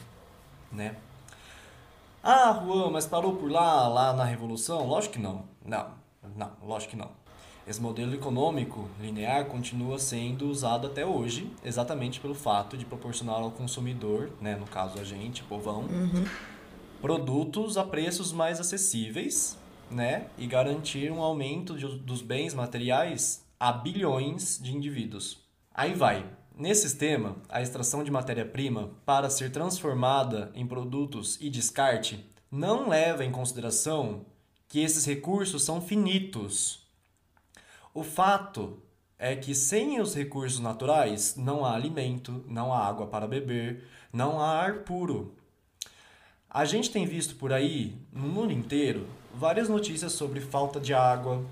né? 0.73 0.97
Ah, 2.23 2.61
Juan, 2.63 2.91
mas 2.91 3.07
parou 3.07 3.37
por 3.37 3.51
lá, 3.51 3.89
lá 3.89 4.13
na 4.13 4.25
Revolução? 4.25 4.87
Lógico 4.87 5.15
que 5.15 5.21
não. 5.21 5.45
Não, 5.65 5.87
não, 6.37 6.53
lógico 6.63 6.91
que 6.91 6.97
não. 6.97 7.11
Esse 7.67 7.81
modelo 7.81 8.15
econômico 8.15 8.89
linear 9.01 9.47
continua 9.47 9.99
sendo 9.99 10.49
usado 10.49 10.87
até 10.87 11.07
hoje, 11.07 11.51
exatamente 11.65 12.19
pelo 12.21 12.35
fato 12.35 12.77
de 12.77 12.85
proporcionar 12.85 13.37
ao 13.37 13.51
consumidor, 13.51 14.31
né, 14.41 14.57
no 14.57 14.67
caso 14.67 14.99
a 14.99 15.05
gente, 15.05 15.43
povão, 15.45 15.83
uhum. 15.83 16.27
produtos 17.01 17.79
a 17.79 17.85
preços 17.85 18.33
mais 18.33 18.59
acessíveis, 18.59 19.57
né, 19.91 20.27
e 20.37 20.47
garantir 20.47 21.13
um 21.13 21.23
aumento 21.23 21.77
de, 21.77 21.87
dos 21.99 22.23
bens 22.23 22.55
materiais 22.55 23.47
a 23.59 23.73
bilhões 23.73 24.59
de 24.61 24.75
indivíduos. 24.75 25.39
Aí 25.73 25.95
vai, 25.95 26.27
Nesse 26.61 26.83
sistema, 26.83 27.37
a 27.49 27.63
extração 27.63 28.05
de 28.05 28.11
matéria-prima 28.11 28.91
para 29.07 29.31
ser 29.31 29.51
transformada 29.51 30.53
em 30.55 30.67
produtos 30.67 31.39
e 31.41 31.49
descarte 31.49 32.23
não 32.53 32.87
leva 32.87 33.25
em 33.25 33.33
consideração 33.33 34.27
que 34.69 34.81
esses 34.81 35.07
recursos 35.07 35.65
são 35.65 35.81
finitos. 35.81 36.87
O 37.95 38.03
fato 38.03 38.79
é 39.19 39.35
que 39.35 39.55
sem 39.55 40.03
os 40.03 40.15
recursos 40.15 40.61
naturais 40.61 41.35
não 41.35 41.65
há 41.65 41.75
alimento, 41.75 42.45
não 42.47 42.75
há 42.75 42.87
água 42.87 43.07
para 43.07 43.27
beber, 43.27 43.89
não 44.13 44.39
há 44.39 44.61
ar 44.61 44.81
puro. 44.81 45.35
A 46.51 46.67
gente 46.67 46.91
tem 46.91 47.07
visto 47.07 47.37
por 47.37 47.55
aí, 47.55 47.97
no 48.13 48.29
mundo 48.29 48.53
inteiro, 48.53 49.07
várias 49.35 49.71
notícias 49.71 50.13
sobre 50.13 50.43
falta 50.43 50.79
de 50.79 50.93
água, 50.93 51.43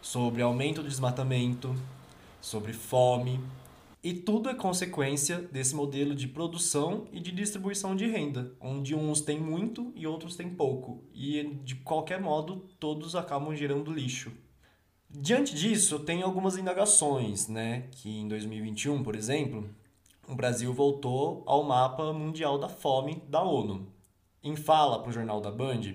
sobre 0.00 0.40
aumento 0.40 0.84
do 0.84 0.88
desmatamento, 0.88 1.74
sobre 2.40 2.72
fome, 2.72 3.40
e 4.06 4.14
tudo 4.14 4.48
é 4.48 4.54
consequência 4.54 5.40
desse 5.50 5.74
modelo 5.74 6.14
de 6.14 6.28
produção 6.28 7.08
e 7.10 7.18
de 7.18 7.32
distribuição 7.32 7.96
de 7.96 8.06
renda, 8.06 8.52
onde 8.60 8.94
uns 8.94 9.20
têm 9.20 9.40
muito 9.40 9.92
e 9.96 10.06
outros 10.06 10.36
têm 10.36 10.48
pouco, 10.48 11.02
e 11.12 11.42
de 11.64 11.74
qualquer 11.74 12.20
modo 12.20 12.68
todos 12.78 13.16
acabam 13.16 13.52
gerando 13.52 13.92
lixo. 13.92 14.30
Diante 15.10 15.56
disso, 15.56 15.98
tem 15.98 16.22
algumas 16.22 16.56
indagações, 16.56 17.48
né, 17.48 17.88
que 17.90 18.20
em 18.20 18.28
2021, 18.28 19.02
por 19.02 19.16
exemplo, 19.16 19.68
o 20.28 20.36
Brasil 20.36 20.72
voltou 20.72 21.42
ao 21.44 21.64
mapa 21.64 22.12
mundial 22.12 22.60
da 22.60 22.68
fome 22.68 23.20
da 23.28 23.42
ONU. 23.42 23.88
Em 24.40 24.54
fala 24.54 25.00
para 25.00 25.10
o 25.10 25.12
jornal 25.12 25.40
da 25.40 25.50
Band, 25.50 25.94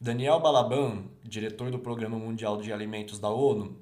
Daniel 0.00 0.40
Balaban, 0.40 1.04
diretor 1.22 1.70
do 1.70 1.78
Programa 1.78 2.18
Mundial 2.18 2.60
de 2.60 2.72
Alimentos 2.72 3.20
da 3.20 3.30
ONU, 3.30 3.76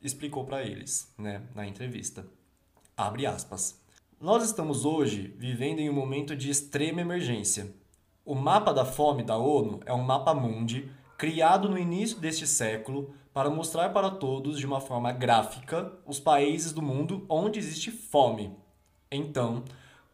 explicou 0.00 0.46
para 0.46 0.62
eles, 0.62 1.12
né, 1.18 1.42
na 1.54 1.66
entrevista. 1.66 2.26
Abre 2.96 3.26
aspas. 3.26 3.76
Nós 4.20 4.44
estamos 4.44 4.84
hoje 4.84 5.34
vivendo 5.36 5.80
em 5.80 5.90
um 5.90 5.92
momento 5.92 6.36
de 6.36 6.48
extrema 6.48 7.00
emergência. 7.00 7.74
O 8.24 8.36
mapa 8.36 8.72
da 8.72 8.84
fome 8.84 9.24
da 9.24 9.36
ONU 9.36 9.80
é 9.84 9.92
um 9.92 10.04
mapa 10.04 10.32
mundi 10.32 10.88
criado 11.18 11.68
no 11.68 11.76
início 11.76 12.20
deste 12.20 12.46
século 12.46 13.12
para 13.32 13.50
mostrar 13.50 13.88
para 13.88 14.10
todos 14.10 14.60
de 14.60 14.64
uma 14.64 14.80
forma 14.80 15.10
gráfica 15.10 15.92
os 16.06 16.20
países 16.20 16.70
do 16.70 16.80
mundo 16.80 17.26
onde 17.28 17.58
existe 17.58 17.90
fome. 17.90 18.56
Então, 19.10 19.64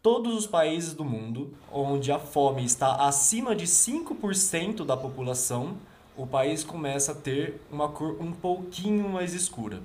todos 0.01 0.35
os 0.35 0.47
países 0.47 0.95
do 0.95 1.05
mundo 1.05 1.53
onde 1.71 2.11
a 2.11 2.19
fome 2.19 2.65
está 2.65 3.07
acima 3.07 3.55
de 3.55 3.67
5% 3.67 4.87
da 4.87 4.97
população, 4.97 5.77
o 6.17 6.27
país 6.27 6.65
começa 6.65 7.13
a 7.13 7.15
ter 7.15 7.61
uma 7.71 7.91
cor 7.91 8.17
um 8.19 8.33
pouquinho 8.33 9.07
mais 9.07 9.35
escura. 9.35 9.83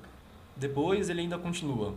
Depois 0.56 1.10
ele 1.10 1.20
ainda 1.20 1.38
continua. 1.38 1.94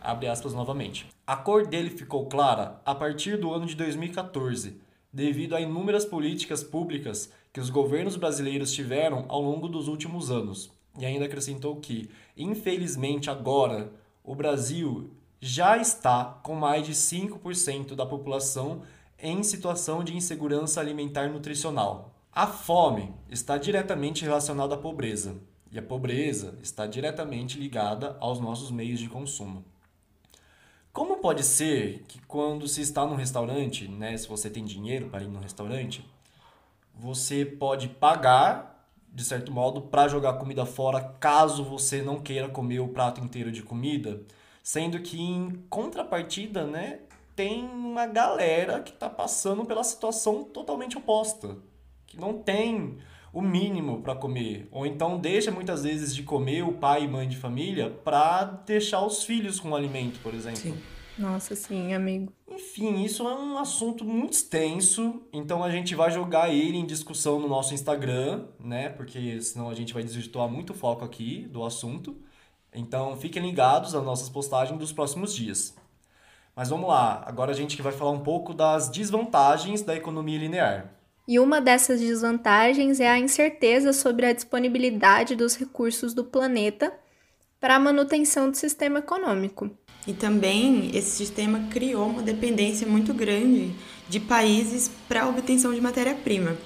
Abre 0.00 0.28
aspas 0.28 0.54
novamente. 0.54 1.06
A 1.26 1.36
cor 1.36 1.66
dele 1.66 1.90
ficou 1.90 2.26
clara 2.26 2.80
a 2.84 2.94
partir 2.94 3.36
do 3.36 3.52
ano 3.52 3.66
de 3.66 3.74
2014, 3.74 4.80
devido 5.12 5.56
a 5.56 5.60
inúmeras 5.60 6.04
políticas 6.04 6.62
públicas 6.62 7.32
que 7.52 7.60
os 7.60 7.70
governos 7.70 8.16
brasileiros 8.16 8.72
tiveram 8.72 9.24
ao 9.28 9.40
longo 9.40 9.68
dos 9.68 9.88
últimos 9.88 10.30
anos. 10.30 10.70
E 10.98 11.04
ainda 11.04 11.24
acrescentou 11.24 11.76
que, 11.76 12.08
infelizmente, 12.36 13.30
agora 13.30 13.92
o 14.22 14.34
Brasil 14.34 15.10
já 15.40 15.76
está 15.76 16.24
com 16.42 16.54
mais 16.54 16.86
de 16.86 16.92
5% 16.92 17.94
da 17.94 18.06
população 18.06 18.82
em 19.18 19.42
situação 19.42 20.04
de 20.04 20.14
insegurança 20.14 20.80
alimentar 20.80 21.28
nutricional. 21.28 22.12
A 22.32 22.46
fome 22.46 23.14
está 23.30 23.56
diretamente 23.56 24.22
relacionada 24.22 24.74
à 24.74 24.78
pobreza, 24.78 25.36
e 25.72 25.78
a 25.78 25.82
pobreza 25.82 26.58
está 26.62 26.86
diretamente 26.86 27.58
ligada 27.58 28.16
aos 28.20 28.38
nossos 28.38 28.70
meios 28.70 29.00
de 29.00 29.08
consumo. 29.08 29.64
Como 30.96 31.18
pode 31.18 31.44
ser 31.44 32.04
que 32.08 32.18
quando 32.20 32.66
se 32.66 32.80
está 32.80 33.04
num 33.04 33.16
restaurante, 33.16 33.86
né, 33.86 34.16
se 34.16 34.26
você 34.26 34.48
tem 34.48 34.64
dinheiro 34.64 35.10
para 35.10 35.22
ir 35.22 35.28
no 35.28 35.38
restaurante, 35.38 36.02
você 36.94 37.44
pode 37.44 37.86
pagar 37.86 38.82
de 39.12 39.22
certo 39.22 39.52
modo 39.52 39.82
para 39.82 40.08
jogar 40.08 40.38
comida 40.38 40.64
fora 40.64 41.02
caso 41.20 41.62
você 41.62 42.00
não 42.00 42.18
queira 42.18 42.48
comer 42.48 42.80
o 42.80 42.88
prato 42.88 43.20
inteiro 43.20 43.52
de 43.52 43.62
comida, 43.62 44.22
sendo 44.62 44.98
que 45.00 45.20
em 45.20 45.62
contrapartida, 45.68 46.64
né, 46.64 47.00
tem 47.34 47.66
uma 47.66 48.06
galera 48.06 48.80
que 48.80 48.90
está 48.90 49.10
passando 49.10 49.66
pela 49.66 49.84
situação 49.84 50.44
totalmente 50.44 50.96
oposta, 50.96 51.58
que 52.06 52.18
não 52.18 52.38
tem 52.38 52.96
o 53.36 53.42
mínimo 53.42 54.00
para 54.00 54.14
comer, 54.14 54.66
ou 54.72 54.86
então 54.86 55.18
deixa 55.18 55.50
muitas 55.50 55.82
vezes 55.82 56.14
de 56.16 56.22
comer 56.22 56.62
o 56.62 56.72
pai 56.72 57.04
e 57.04 57.06
mãe 57.06 57.28
de 57.28 57.36
família 57.36 57.90
para 57.90 58.44
deixar 58.44 59.04
os 59.04 59.24
filhos 59.24 59.60
com 59.60 59.76
alimento, 59.76 60.18
por 60.20 60.32
exemplo. 60.32 60.56
Sim. 60.56 60.78
Nossa, 61.18 61.54
sim, 61.54 61.92
amigo. 61.92 62.32
Enfim, 62.50 63.04
isso 63.04 63.28
é 63.28 63.34
um 63.34 63.58
assunto 63.58 64.06
muito 64.06 64.32
extenso, 64.32 65.20
então 65.30 65.62
a 65.62 65.70
gente 65.70 65.94
vai 65.94 66.10
jogar 66.10 66.48
ele 66.48 66.78
em 66.78 66.86
discussão 66.86 67.38
no 67.38 67.46
nosso 67.46 67.74
Instagram, 67.74 68.46
né? 68.58 68.88
Porque 68.88 69.38
senão 69.42 69.68
a 69.68 69.74
gente 69.74 69.92
vai 69.92 70.02
desvirtuar 70.02 70.48
muito 70.48 70.70
o 70.70 70.74
foco 70.74 71.04
aqui 71.04 71.46
do 71.50 71.62
assunto. 71.62 72.16
Então 72.72 73.18
fiquem 73.18 73.42
ligados 73.42 73.94
às 73.94 74.02
nossas 74.02 74.30
postagens 74.30 74.78
dos 74.78 74.92
próximos 74.92 75.34
dias. 75.34 75.76
Mas 76.54 76.70
vamos 76.70 76.88
lá, 76.88 77.22
agora 77.26 77.52
a 77.52 77.54
gente 77.54 77.82
vai 77.82 77.92
falar 77.92 78.12
um 78.12 78.20
pouco 78.20 78.54
das 78.54 78.88
desvantagens 78.88 79.82
da 79.82 79.94
economia 79.94 80.38
linear. 80.38 80.95
E 81.28 81.40
uma 81.40 81.60
dessas 81.60 82.00
desvantagens 82.00 83.00
é 83.00 83.08
a 83.08 83.18
incerteza 83.18 83.92
sobre 83.92 84.26
a 84.26 84.32
disponibilidade 84.32 85.34
dos 85.34 85.56
recursos 85.56 86.14
do 86.14 86.22
planeta 86.22 86.92
para 87.60 87.74
a 87.74 87.80
manutenção 87.80 88.48
do 88.48 88.56
sistema 88.56 89.00
econômico. 89.00 89.68
E 90.06 90.12
também 90.12 90.96
esse 90.96 91.10
sistema 91.10 91.66
criou 91.68 92.06
uma 92.10 92.22
dependência 92.22 92.86
muito 92.86 93.12
grande 93.12 93.74
de 94.08 94.20
países 94.20 94.88
para 95.08 95.24
a 95.24 95.28
obtenção 95.28 95.74
de 95.74 95.80
matéria-prima. 95.80 96.56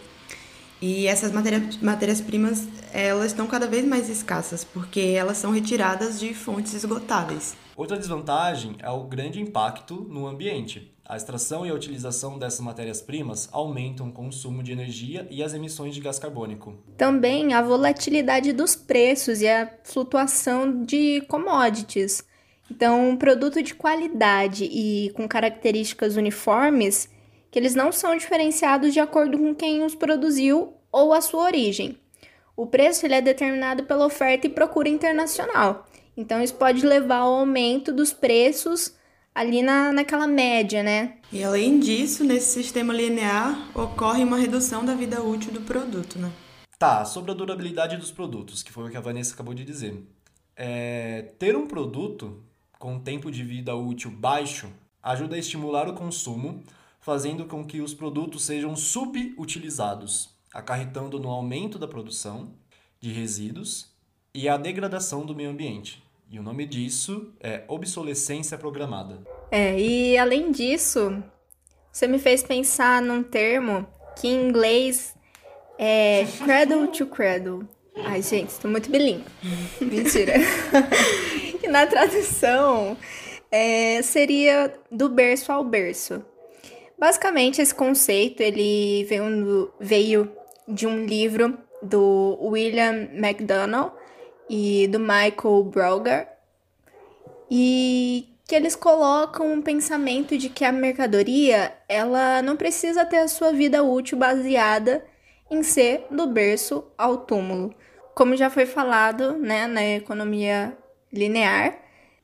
E 0.82 1.06
essas 1.06 1.32
matérias-primas, 1.80 2.68
elas 2.92 3.26
estão 3.26 3.46
cada 3.46 3.66
vez 3.66 3.84
mais 3.86 4.10
escassas, 4.10 4.62
porque 4.62 5.00
elas 5.00 5.38
são 5.38 5.52
retiradas 5.52 6.20
de 6.20 6.34
fontes 6.34 6.74
esgotáveis. 6.74 7.56
Outra 7.76 7.98
desvantagem 7.98 8.76
é 8.78 8.90
o 8.90 9.04
grande 9.04 9.40
impacto 9.40 10.06
no 10.08 10.26
ambiente. 10.26 10.94
A 11.10 11.16
extração 11.16 11.66
e 11.66 11.70
a 11.70 11.74
utilização 11.74 12.38
dessas 12.38 12.60
matérias-primas 12.60 13.48
aumentam 13.50 14.06
o 14.06 14.12
consumo 14.12 14.62
de 14.62 14.70
energia 14.70 15.26
e 15.28 15.42
as 15.42 15.52
emissões 15.52 15.92
de 15.92 16.00
gás 16.00 16.20
carbônico. 16.20 16.72
Também 16.96 17.52
a 17.52 17.60
volatilidade 17.60 18.52
dos 18.52 18.76
preços 18.76 19.40
e 19.40 19.48
a 19.48 19.68
flutuação 19.82 20.84
de 20.84 21.20
commodities. 21.22 22.22
Então, 22.70 23.10
um 23.10 23.16
produto 23.16 23.60
de 23.60 23.74
qualidade 23.74 24.66
e 24.66 25.10
com 25.16 25.26
características 25.26 26.14
uniformes, 26.14 27.08
que 27.50 27.58
eles 27.58 27.74
não 27.74 27.90
são 27.90 28.16
diferenciados 28.16 28.92
de 28.92 29.00
acordo 29.00 29.36
com 29.36 29.52
quem 29.52 29.84
os 29.84 29.96
produziu 29.96 30.74
ou 30.92 31.12
a 31.12 31.20
sua 31.20 31.42
origem. 31.42 31.98
O 32.56 32.66
preço 32.66 33.04
ele 33.04 33.16
é 33.16 33.20
determinado 33.20 33.82
pela 33.82 34.06
oferta 34.06 34.46
e 34.46 34.50
procura 34.50 34.88
internacional. 34.88 35.88
Então, 36.16 36.40
isso 36.40 36.54
pode 36.54 36.86
levar 36.86 37.22
ao 37.22 37.34
aumento 37.34 37.92
dos 37.92 38.12
preços 38.12 38.94
ali 39.34 39.62
na, 39.62 39.92
naquela 39.92 40.26
média, 40.26 40.82
né? 40.82 41.18
E 41.32 41.42
além 41.42 41.78
disso, 41.78 42.24
nesse 42.24 42.62
sistema 42.62 42.92
linear 42.92 43.70
ocorre 43.74 44.22
uma 44.24 44.36
redução 44.36 44.84
da 44.84 44.94
vida 44.94 45.22
útil 45.22 45.52
do 45.52 45.60
produto, 45.60 46.18
né? 46.18 46.30
Tá, 46.78 47.04
sobre 47.04 47.30
a 47.30 47.34
durabilidade 47.34 47.96
dos 47.96 48.10
produtos, 48.10 48.62
que 48.62 48.72
foi 48.72 48.88
o 48.88 48.90
que 48.90 48.96
a 48.96 49.00
Vanessa 49.00 49.34
acabou 49.34 49.52
de 49.54 49.64
dizer. 49.64 50.02
É, 50.56 51.22
ter 51.38 51.56
um 51.56 51.66
produto 51.66 52.42
com 52.78 52.98
tempo 52.98 53.30
de 53.30 53.44
vida 53.44 53.74
útil 53.74 54.10
baixo 54.10 54.68
ajuda 55.02 55.36
a 55.36 55.38
estimular 55.38 55.88
o 55.88 55.94
consumo, 55.94 56.62
fazendo 57.00 57.44
com 57.46 57.64
que 57.64 57.80
os 57.80 57.94
produtos 57.94 58.44
sejam 58.44 58.74
subutilizados, 58.76 60.30
acarretando 60.52 61.18
no 61.18 61.28
aumento 61.28 61.78
da 61.78 61.88
produção 61.88 62.52
de 63.00 63.10
resíduos 63.10 63.90
e 64.34 64.48
a 64.48 64.56
degradação 64.56 65.24
do 65.24 65.34
meio 65.34 65.50
ambiente. 65.50 66.02
E 66.32 66.38
o 66.38 66.44
nome 66.44 66.64
disso 66.64 67.34
é 67.40 67.64
obsolescência 67.66 68.56
programada. 68.56 69.20
É, 69.50 69.76
e 69.76 70.16
além 70.16 70.52
disso, 70.52 71.20
você 71.90 72.06
me 72.06 72.20
fez 72.20 72.40
pensar 72.40 73.02
num 73.02 73.20
termo 73.20 73.84
que 74.16 74.28
em 74.28 74.46
inglês 74.46 75.16
é 75.76 76.24
cradle 76.44 76.86
to 76.86 77.06
cradle. 77.06 77.64
Ai, 77.96 78.22
gente, 78.22 78.50
estou 78.50 78.70
muito 78.70 78.88
bilíngue. 78.88 79.24
Mentira. 79.82 80.34
e 81.60 81.66
na 81.66 81.84
tradução 81.88 82.96
é, 83.50 84.00
seria 84.00 84.72
do 84.88 85.08
berço 85.08 85.50
ao 85.50 85.64
berço. 85.64 86.24
Basicamente, 86.96 87.60
esse 87.60 87.74
conceito 87.74 88.40
ele 88.40 89.02
veio, 89.02 89.72
veio 89.80 90.32
de 90.68 90.86
um 90.86 91.04
livro 91.04 91.58
do 91.82 92.38
William 92.40 93.08
McDonald 93.14 93.98
e 94.52 94.88
do 94.88 94.98
Michael 94.98 95.62
Broger, 95.62 96.26
e 97.48 98.28
que 98.48 98.56
eles 98.56 98.74
colocam 98.74 99.52
um 99.52 99.62
pensamento 99.62 100.36
de 100.36 100.48
que 100.48 100.64
a 100.64 100.72
mercadoria 100.72 101.72
ela 101.88 102.42
não 102.42 102.56
precisa 102.56 103.04
ter 103.04 103.18
a 103.18 103.28
sua 103.28 103.52
vida 103.52 103.84
útil 103.84 104.18
baseada 104.18 105.06
em 105.48 105.62
ser 105.62 106.04
do 106.10 106.26
berço 106.26 106.84
ao 106.98 107.18
túmulo, 107.18 107.72
como 108.12 108.36
já 108.36 108.50
foi 108.50 108.66
falado 108.66 109.38
né, 109.38 109.68
na 109.68 109.84
economia 109.84 110.76
linear. 111.12 111.78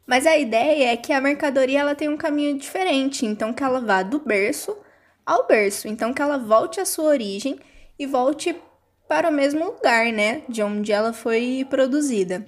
Mas 0.05 0.27
a 0.27 0.37
ideia 0.37 0.93
é 0.93 0.97
que 0.97 1.13
a 1.13 1.21
mercadoria 1.21 1.79
ela 1.79 1.95
tem 1.95 2.09
um 2.09 2.17
caminho 2.17 2.59
diferente, 2.59 3.25
então 3.25 3.53
que 3.53 3.63
ela 3.63 3.81
vá 3.81 4.03
do 4.03 4.19
berço 4.19 4.77
ao 5.25 5.47
berço, 5.47 5.87
então 5.87 6.13
que 6.13 6.23
ela 6.23 6.39
volte 6.39 6.81
à 6.81 6.85
sua 6.85 7.05
origem 7.05 7.61
e 7.97 8.05
volte 8.05 8.53
para 9.09 9.31
o 9.31 9.33
mesmo 9.33 9.65
lugar, 9.65 10.13
né, 10.13 10.43
de 10.49 10.63
onde 10.63 10.93
ela 10.93 11.13
foi 11.13 11.67
produzida. 11.69 12.47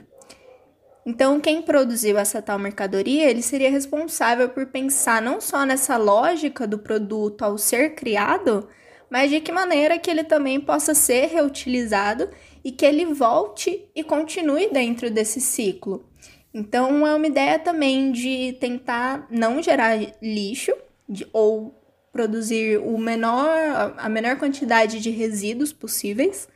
Então, 1.07 1.41
quem 1.41 1.63
produziu 1.63 2.19
essa 2.19 2.43
tal 2.43 2.59
mercadoria, 2.59 3.31
ele 3.31 3.41
seria 3.41 3.71
responsável 3.71 4.51
por 4.51 4.67
pensar 4.67 5.23
não 5.23 5.41
só 5.41 5.65
nessa 5.65 5.97
lógica 5.97 6.67
do 6.67 6.79
produto 6.79 7.43
ao 7.43 7.57
ser 7.57 7.95
criado, 7.95 8.69
mas 9.09 9.31
de 9.31 9.41
que 9.41 9.51
maneira 9.51 9.99
que 9.99 10.11
ele 10.11 10.23
também 10.23 10.61
possa 10.61 10.95
ser 10.95 11.29
reutilizado 11.29 12.29
e 12.63 12.71
que 12.71 12.85
ele 12.85 13.07
volte 13.07 13.89
e 13.95 14.05
continue 14.05 14.69
dentro 14.71 15.11
desse 15.11 15.41
ciclo. 15.41 16.05
Então, 16.53 17.07
é 17.07 17.15
uma 17.15 17.27
ideia 17.27 17.59
também 17.59 18.13
de 18.13 18.57
tentar 18.61 19.27
não 19.31 19.63
gerar 19.63 19.99
lixo 20.21 20.73
de, 21.09 21.27
ou 21.33 21.78
produzir 22.19 22.79
o 22.79 22.99
menor, 22.99 23.95
a 23.97 24.09
menor 24.09 24.37
quantidade 24.39 24.99
de 24.99 25.09
resíduos 25.09 25.73
possíveis 25.73 26.49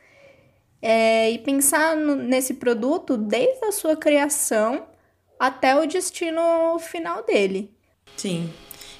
é, 0.81 1.31
e 1.31 1.37
pensar 1.39 1.95
no, 1.95 2.17
nesse 2.17 2.55
produto 2.55 3.15
desde 3.15 3.63
a 3.63 3.71
sua 3.71 3.95
criação 3.95 4.85
até 5.39 5.73
o 5.73 5.87
destino 5.87 6.77
final 6.79 7.23
dele. 7.23 7.71
Sim. 8.17 8.51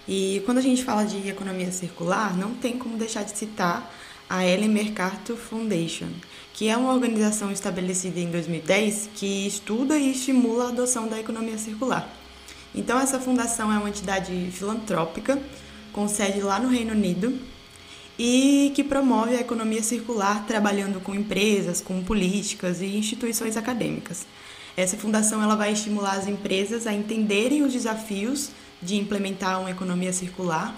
E 0.07 0.41
quando 0.45 0.59
a 0.59 0.61
gente 0.61 0.85
fala 0.85 1.03
de 1.03 1.27
economia 1.27 1.69
circular, 1.69 2.33
não 2.37 2.55
tem 2.55 2.79
como 2.79 2.95
deixar 2.95 3.23
de 3.25 3.37
citar 3.37 3.93
a 4.29 4.45
Ellen 4.47 4.69
MacArthur 4.69 5.35
Foundation, 5.35 6.07
que 6.53 6.69
é 6.69 6.77
uma 6.77 6.93
organização 6.93 7.51
estabelecida 7.51 8.21
em 8.21 8.31
2010 8.31 9.09
que 9.15 9.45
estuda 9.45 9.97
e 9.97 10.11
estimula 10.11 10.67
a 10.67 10.69
adoção 10.69 11.09
da 11.09 11.19
economia 11.19 11.57
circular. 11.57 12.07
Então, 12.73 12.97
essa 12.97 13.19
fundação 13.19 13.69
é 13.69 13.77
uma 13.77 13.89
entidade 13.89 14.49
filantrópica 14.49 15.37
com 15.93 16.07
sede 16.07 16.41
lá 16.41 16.59
no 16.59 16.67
Reino 16.67 16.91
Unido 16.91 17.39
e 18.17 18.71
que 18.75 18.83
promove 18.83 19.35
a 19.35 19.41
economia 19.41 19.81
circular 19.81 20.45
trabalhando 20.45 20.99
com 20.99 21.15
empresas, 21.15 21.79
com 21.79 22.03
políticas 22.03 22.81
e 22.81 22.97
instituições 22.97 23.55
acadêmicas. 23.55 24.25
Essa 24.75 24.97
fundação 24.97 25.41
ela 25.41 25.55
vai 25.55 25.71
estimular 25.71 26.13
as 26.13 26.27
empresas 26.27 26.87
a 26.87 26.93
entenderem 26.93 27.63
os 27.63 27.71
desafios 27.71 28.49
de 28.81 28.95
implementar 28.95 29.59
uma 29.61 29.71
economia 29.71 30.11
circular 30.11 30.75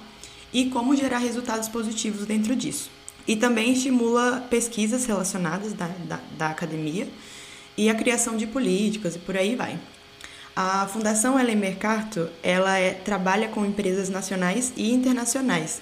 e 0.53 0.65
como 0.65 0.95
gerar 0.95 1.19
resultados 1.19 1.67
positivos 1.69 2.25
dentro 2.25 2.55
disso. 2.55 2.89
E 3.27 3.35
também 3.35 3.73
estimula 3.73 4.45
pesquisas 4.49 5.05
relacionadas 5.05 5.73
da, 5.73 5.87
da, 5.87 6.19
da 6.37 6.49
academia 6.49 7.07
e 7.77 7.89
a 7.89 7.95
criação 7.95 8.37
de 8.37 8.45
políticas 8.45 9.15
e 9.15 9.19
por 9.19 9.35
aí 9.35 9.55
vai. 9.55 9.79
A 10.55 10.87
Fundação 10.87 11.37
Ellen 11.37 11.57
MacArthur, 11.57 12.29
ela 12.41 12.77
é, 12.77 12.91
trabalha 12.91 13.49
com 13.49 13.65
empresas 13.65 14.07
nacionais 14.07 14.71
e 14.77 14.89
internacionais 14.89 15.81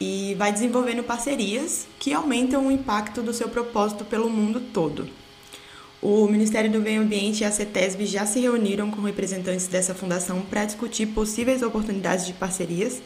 e 0.00 0.36
vai 0.38 0.52
desenvolvendo 0.52 1.02
parcerias 1.02 1.88
que 1.98 2.12
aumentam 2.12 2.68
o 2.68 2.70
impacto 2.70 3.22
do 3.22 3.32
seu 3.32 3.48
propósito 3.48 4.04
pelo 4.04 4.30
mundo 4.30 4.60
todo. 4.72 5.08
O 6.00 6.28
Ministério 6.28 6.70
do 6.70 6.78
Meio 6.78 7.02
Ambiente 7.02 7.40
e 7.40 7.44
a 7.44 7.50
CETESB 7.50 8.06
já 8.06 8.24
se 8.24 8.38
reuniram 8.38 8.88
com 8.88 9.00
representantes 9.02 9.66
dessa 9.66 9.94
fundação 9.94 10.42
para 10.42 10.64
discutir 10.64 11.06
possíveis 11.06 11.60
oportunidades 11.62 12.24
de 12.24 12.34
parcerias. 12.34 13.02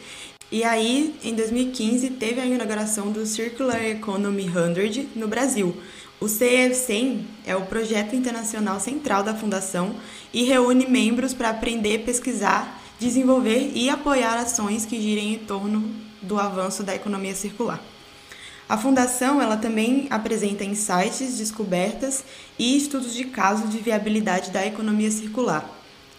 E 0.51 0.63
aí, 0.63 1.15
em 1.23 1.33
2015, 1.33 2.09
teve 2.11 2.39
a 2.39 2.45
inauguração 2.45 3.11
do 3.11 3.25
Circular 3.25 3.83
Economy 3.83 4.43
100 4.43 5.09
no 5.15 5.27
Brasil. 5.27 5.75
O 6.21 6.25
CEF100 6.25 7.21
é 7.45 7.55
o 7.55 7.65
projeto 7.65 8.13
internacional 8.13 8.77
central 8.81 9.23
da 9.23 9.33
fundação 9.33 9.95
e 10.33 10.43
reúne 10.43 10.85
membros 10.85 11.33
para 11.33 11.49
aprender, 11.49 11.99
pesquisar, 11.99 12.81
desenvolver 12.99 13.71
e 13.73 13.89
apoiar 13.89 14.37
ações 14.37 14.85
que 14.85 15.01
girem 15.01 15.35
em 15.35 15.37
torno 15.39 15.89
do 16.21 16.37
avanço 16.37 16.83
da 16.83 16.93
economia 16.93 17.33
circular. 17.33 17.81
A 18.67 18.77
fundação 18.77 19.41
ela 19.41 19.55
também 19.55 20.07
apresenta 20.09 20.65
insights, 20.65 21.37
descobertas 21.37 22.25
e 22.59 22.75
estudos 22.75 23.15
de 23.15 23.23
caso 23.23 23.69
de 23.69 23.77
viabilidade 23.77 24.51
da 24.51 24.65
economia 24.67 25.09
circular, 25.09 25.67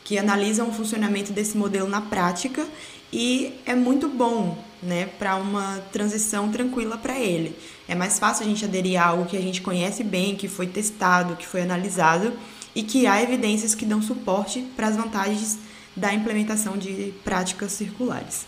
que 0.02 0.16
analisam 0.16 0.68
o 0.70 0.72
funcionamento 0.72 1.30
desse 1.30 1.58
modelo 1.58 1.86
na 1.86 2.00
prática 2.00 2.66
e 3.12 3.60
é 3.66 3.74
muito 3.74 4.08
bom, 4.08 4.56
né, 4.82 5.06
para 5.18 5.36
uma 5.36 5.78
transição 5.92 6.50
tranquila 6.50 6.96
para 6.96 7.18
ele. 7.18 7.54
É 7.90 7.94
mais 7.96 8.20
fácil 8.20 8.46
a 8.46 8.48
gente 8.48 8.64
aderir 8.64 9.02
a 9.02 9.04
algo 9.04 9.26
que 9.26 9.36
a 9.36 9.40
gente 9.40 9.60
conhece 9.60 10.04
bem, 10.04 10.36
que 10.36 10.46
foi 10.46 10.68
testado, 10.68 11.34
que 11.34 11.44
foi 11.44 11.62
analisado 11.62 12.32
e 12.72 12.84
que 12.84 13.04
há 13.04 13.20
evidências 13.20 13.74
que 13.74 13.84
dão 13.84 14.00
suporte 14.00 14.62
para 14.76 14.86
as 14.86 14.96
vantagens 14.96 15.58
da 15.96 16.14
implementação 16.14 16.78
de 16.78 17.12
práticas 17.24 17.72
circulares. 17.72 18.46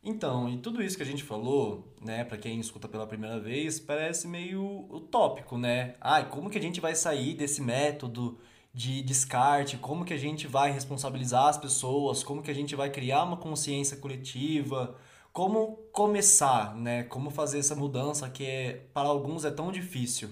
Então, 0.00 0.48
e 0.48 0.58
tudo 0.58 0.80
isso 0.80 0.96
que 0.96 1.02
a 1.02 1.06
gente 1.06 1.24
falou, 1.24 1.92
né, 2.00 2.22
para 2.22 2.38
quem 2.38 2.60
escuta 2.60 2.86
pela 2.86 3.04
primeira 3.04 3.40
vez, 3.40 3.80
parece 3.80 4.28
meio 4.28 4.86
utópico, 4.88 5.58
né? 5.58 5.96
Ai, 6.00 6.28
como 6.28 6.48
que 6.48 6.56
a 6.56 6.62
gente 6.62 6.80
vai 6.80 6.94
sair 6.94 7.34
desse 7.34 7.60
método 7.60 8.38
de 8.72 9.02
descarte? 9.02 9.76
Como 9.76 10.04
que 10.04 10.14
a 10.14 10.18
gente 10.18 10.46
vai 10.46 10.70
responsabilizar 10.70 11.48
as 11.48 11.58
pessoas? 11.58 12.22
Como 12.22 12.44
que 12.44 12.50
a 12.52 12.54
gente 12.54 12.76
vai 12.76 12.90
criar 12.90 13.24
uma 13.24 13.38
consciência 13.38 13.96
coletiva? 13.96 14.96
Como 15.38 15.76
começar, 15.92 16.74
né? 16.74 17.04
Como 17.04 17.30
fazer 17.30 17.60
essa 17.60 17.76
mudança 17.76 18.28
que 18.28 18.44
é, 18.44 18.82
para 18.92 19.08
alguns 19.08 19.44
é 19.44 19.52
tão 19.52 19.70
difícil? 19.70 20.30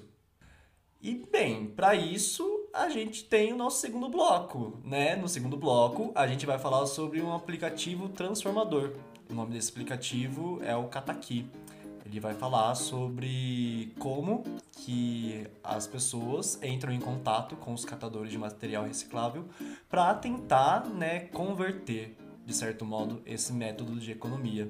E 1.01 1.25
bem, 1.31 1.67
para 1.67 1.95
isso 1.95 2.69
a 2.75 2.89
gente 2.89 3.23
tem 3.23 3.53
o 3.53 3.57
nosso 3.57 3.81
segundo 3.81 4.09
bloco, 4.09 4.81
né? 4.83 5.15
No 5.15 5.29
segundo 5.29 5.57
bloco, 5.57 6.11
a 6.13 6.27
gente 6.27 6.45
vai 6.45 6.59
falar 6.59 6.87
sobre 6.87 7.23
um 7.23 7.33
aplicativo 7.33 8.09
transformador, 8.09 8.95
o 9.31 9.33
nome 9.33 9.53
desse 9.53 9.71
aplicativo 9.71 10.61
é 10.65 10.75
o 10.75 10.89
Kataki. 10.89 11.49
Ele 12.05 12.19
vai 12.19 12.35
falar 12.35 12.75
sobre 12.75 13.95
como 14.01 14.43
que 14.73 15.47
as 15.63 15.87
pessoas 15.87 16.61
entram 16.65 16.93
em 16.93 16.99
contato 16.99 17.55
com 17.55 17.73
os 17.73 17.85
catadores 17.85 18.33
de 18.33 18.39
material 18.39 18.83
reciclável 18.83 19.45
para 19.89 20.13
tentar 20.15 20.85
né, 20.89 21.21
converter, 21.27 22.17
de 22.45 22.53
certo 22.53 22.85
modo, 22.85 23.23
esse 23.25 23.53
método 23.53 24.01
de 24.01 24.11
economia. 24.11 24.69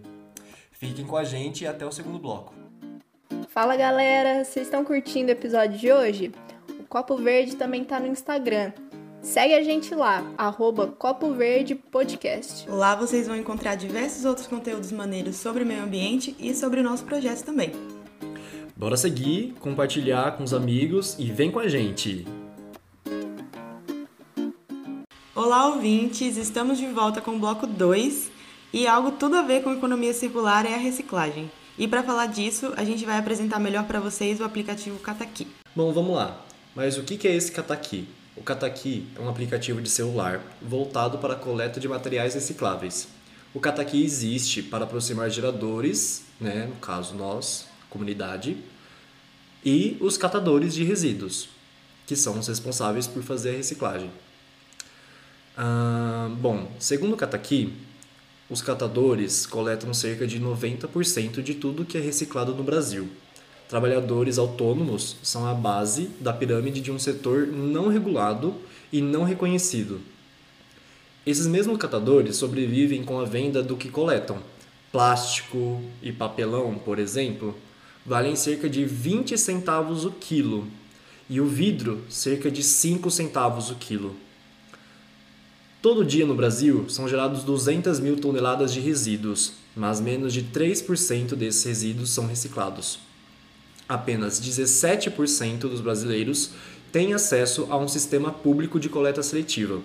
Fiquem 0.78 1.06
com 1.06 1.16
a 1.16 1.24
gente 1.24 1.64
e 1.64 1.66
até 1.66 1.86
o 1.86 1.92
segundo 1.92 2.18
bloco. 2.18 2.54
Fala 3.48 3.76
galera, 3.76 4.44
vocês 4.44 4.66
estão 4.66 4.84
curtindo 4.84 5.28
o 5.28 5.32
episódio 5.32 5.78
de 5.78 5.90
hoje? 5.90 6.32
O 6.78 6.84
Copo 6.84 7.16
Verde 7.16 7.56
também 7.56 7.82
está 7.82 7.98
no 7.98 8.06
Instagram 8.06 8.72
Segue 9.26 9.54
a 9.54 9.62
gente 9.62 9.92
lá, 9.92 10.24
arroba 10.38 10.86
Copo 10.86 11.32
Verde 11.32 11.74
Podcast. 11.74 12.70
Lá 12.70 12.94
vocês 12.94 13.26
vão 13.26 13.36
encontrar 13.36 13.74
diversos 13.74 14.24
outros 14.24 14.46
conteúdos 14.46 14.92
maneiros 14.92 15.34
sobre 15.34 15.64
o 15.64 15.66
meio 15.66 15.82
ambiente 15.82 16.36
e 16.38 16.54
sobre 16.54 16.78
o 16.78 16.82
nosso 16.82 17.04
projeto 17.04 17.44
também. 17.44 17.72
Bora 18.76 18.96
seguir, 18.96 19.54
compartilhar 19.58 20.36
com 20.36 20.44
os 20.44 20.54
amigos 20.54 21.16
e 21.18 21.24
vem 21.24 21.50
com 21.50 21.58
a 21.58 21.66
gente! 21.66 22.24
Olá, 25.34 25.66
ouvintes! 25.66 26.36
Estamos 26.36 26.78
de 26.78 26.86
volta 26.86 27.20
com 27.20 27.32
o 27.32 27.38
bloco 27.40 27.66
2 27.66 28.35
e 28.72 28.86
algo 28.86 29.12
tudo 29.12 29.36
a 29.36 29.42
ver 29.42 29.62
com 29.62 29.72
economia 29.72 30.12
circular 30.12 30.66
é 30.66 30.74
a 30.74 30.78
reciclagem. 30.78 31.50
E 31.78 31.86
para 31.86 32.02
falar 32.02 32.26
disso, 32.26 32.72
a 32.76 32.84
gente 32.84 33.04
vai 33.04 33.18
apresentar 33.18 33.58
melhor 33.58 33.84
para 33.84 34.00
vocês 34.00 34.40
o 34.40 34.44
aplicativo 34.44 34.98
Kataki. 34.98 35.46
Bom, 35.74 35.92
vamos 35.92 36.16
lá. 36.16 36.40
Mas 36.74 36.96
o 36.98 37.02
que 37.02 37.26
é 37.26 37.34
esse 37.34 37.52
Kataki? 37.52 38.08
O 38.36 38.42
Kataki 38.42 39.06
é 39.16 39.20
um 39.20 39.28
aplicativo 39.28 39.80
de 39.80 39.88
celular 39.88 40.42
voltado 40.60 41.18
para 41.18 41.34
a 41.34 41.36
coleta 41.36 41.80
de 41.80 41.88
materiais 41.88 42.34
recicláveis. 42.34 43.08
O 43.54 43.60
Kataki 43.60 44.04
existe 44.04 44.62
para 44.62 44.84
aproximar 44.84 45.30
geradores, 45.30 46.24
né, 46.38 46.66
no 46.66 46.76
caso 46.76 47.14
nós, 47.14 47.66
comunidade, 47.88 48.58
e 49.64 49.96
os 50.00 50.18
catadores 50.18 50.74
de 50.74 50.84
resíduos, 50.84 51.48
que 52.06 52.14
são 52.14 52.38
os 52.38 52.46
responsáveis 52.46 53.06
por 53.06 53.22
fazer 53.22 53.54
a 53.54 53.56
reciclagem. 53.56 54.10
Ah, 55.56 56.28
bom, 56.38 56.70
segundo 56.78 57.14
o 57.14 57.16
Kataki, 57.16 57.72
os 58.48 58.62
catadores 58.62 59.44
coletam 59.44 59.92
cerca 59.92 60.26
de 60.26 60.40
90% 60.40 61.42
de 61.42 61.54
tudo 61.54 61.84
que 61.84 61.98
é 61.98 62.00
reciclado 62.00 62.54
no 62.54 62.62
Brasil. 62.62 63.08
Trabalhadores 63.68 64.38
autônomos 64.38 65.16
são 65.22 65.46
a 65.46 65.52
base 65.52 66.10
da 66.20 66.32
pirâmide 66.32 66.80
de 66.80 66.92
um 66.92 66.98
setor 66.98 67.48
não 67.48 67.88
regulado 67.88 68.54
e 68.92 69.00
não 69.00 69.24
reconhecido. 69.24 70.00
Esses 71.26 71.48
mesmos 71.48 71.76
catadores 71.76 72.36
sobrevivem 72.36 73.02
com 73.02 73.18
a 73.18 73.24
venda 73.24 73.60
do 73.60 73.76
que 73.76 73.88
coletam. 73.88 74.38
Plástico 74.92 75.82
e 76.00 76.12
papelão, 76.12 76.76
por 76.76 77.00
exemplo, 77.00 77.56
valem 78.06 78.36
cerca 78.36 78.70
de 78.70 78.84
20 78.84 79.36
centavos 79.36 80.04
o 80.04 80.12
quilo 80.12 80.68
e 81.28 81.40
o 81.40 81.46
vidro 81.46 82.04
cerca 82.08 82.48
de 82.48 82.62
5 82.62 83.10
centavos 83.10 83.70
o 83.70 83.74
quilo. 83.74 84.14
Todo 85.86 86.04
dia 86.04 86.26
no 86.26 86.34
Brasil 86.34 86.86
são 86.88 87.08
gerados 87.08 87.44
200 87.44 88.00
mil 88.00 88.16
toneladas 88.16 88.72
de 88.72 88.80
resíduos, 88.80 89.52
mas 89.76 90.00
menos 90.00 90.32
de 90.32 90.42
3% 90.42 91.36
desses 91.36 91.62
resíduos 91.62 92.10
são 92.10 92.26
reciclados 92.26 92.98
apenas 93.88 94.40
17% 94.40 95.58
dos 95.60 95.80
brasileiros 95.80 96.50
têm 96.90 97.14
acesso 97.14 97.66
a 97.70 97.76
um 97.76 97.86
sistema 97.86 98.32
público 98.32 98.80
de 98.80 98.88
coleta 98.88 99.22
seletiva. 99.22 99.80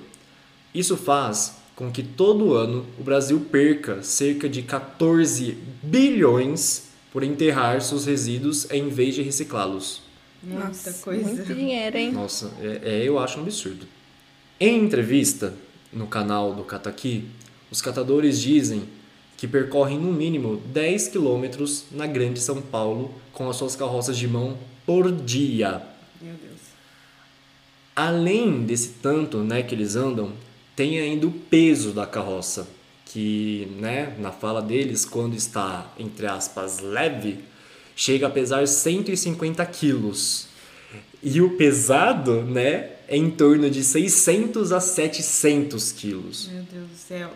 Isso 0.73 0.97
faz 0.97 1.57
com 1.75 1.91
que 1.91 2.03
todo 2.03 2.53
ano 2.53 2.85
o 2.99 3.03
Brasil 3.03 3.39
perca 3.51 4.01
cerca 4.01 4.47
de 4.47 4.61
14 4.61 5.57
bilhões 5.83 6.89
por 7.11 7.23
enterrar 7.23 7.81
seus 7.81 8.05
resíduos 8.05 8.69
em 8.71 8.89
vez 8.89 9.15
de 9.15 9.21
reciclá-los. 9.21 10.01
Muita 10.41 10.93
coisa. 10.93 11.27
Muito 11.27 11.53
dinheiro, 11.53 11.97
hein? 11.97 12.11
Nossa, 12.11 12.51
é, 12.61 13.01
é, 13.01 13.03
eu 13.03 13.19
acho 13.19 13.37
um 13.37 13.43
absurdo. 13.43 13.85
Em 14.59 14.83
entrevista 14.83 15.53
no 15.91 16.07
canal 16.07 16.53
do 16.53 16.63
Cataqui, 16.63 17.27
os 17.69 17.81
catadores 17.81 18.39
dizem 18.39 18.83
que 19.37 19.47
percorrem 19.47 19.99
no 19.99 20.11
mínimo 20.11 20.57
10 20.67 21.07
quilômetros 21.07 21.85
na 21.91 22.05
Grande 22.05 22.39
São 22.39 22.61
Paulo 22.61 23.11
com 23.33 23.49
as 23.49 23.55
suas 23.55 23.75
carroças 23.75 24.17
de 24.17 24.27
mão 24.27 24.57
por 24.85 25.11
dia. 25.11 25.81
Meu 26.21 26.33
Deus. 26.33 26.59
Além 27.95 28.63
desse 28.63 28.89
tanto 29.01 29.39
né, 29.39 29.63
que 29.63 29.73
eles 29.73 29.95
andam, 29.95 30.33
tem 30.75 30.99
ainda 30.99 31.27
o 31.27 31.31
peso 31.31 31.91
da 31.91 32.05
carroça, 32.05 32.67
que 33.05 33.67
né, 33.79 34.15
na 34.19 34.31
fala 34.31 34.61
deles, 34.61 35.05
quando 35.05 35.35
está, 35.35 35.91
entre 35.97 36.27
aspas, 36.27 36.79
leve, 36.79 37.39
chega 37.95 38.27
a 38.27 38.29
pesar 38.29 38.67
150 38.67 39.65
quilos. 39.65 40.47
E 41.23 41.41
o 41.41 41.57
pesado, 41.57 42.43
né, 42.43 42.91
é 43.11 43.17
em 43.17 43.29
torno 43.29 43.69
de 43.69 43.83
600 43.83 44.71
a 44.71 44.79
700 44.79 45.91
quilos. 45.91 46.47
Meu 46.47 46.63
Deus 46.63 46.87
do 46.87 46.95
céu. 46.95 47.33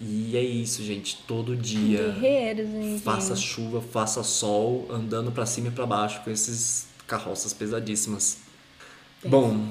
E 0.00 0.36
é 0.36 0.42
isso, 0.42 0.82
gente. 0.82 1.20
Todo 1.24 1.54
dia. 1.54 2.16
Guerreiros, 2.20 2.68
hein, 2.74 3.00
Faça 3.04 3.36
chuva, 3.36 3.80
faça 3.80 4.24
sol, 4.24 4.88
andando 4.90 5.30
para 5.30 5.46
cima 5.46 5.68
e 5.68 5.70
para 5.70 5.86
baixo 5.86 6.20
com 6.24 6.30
esses 6.32 6.88
carroças 7.06 7.52
pesadíssimas. 7.52 8.38
Bom, 9.24 9.68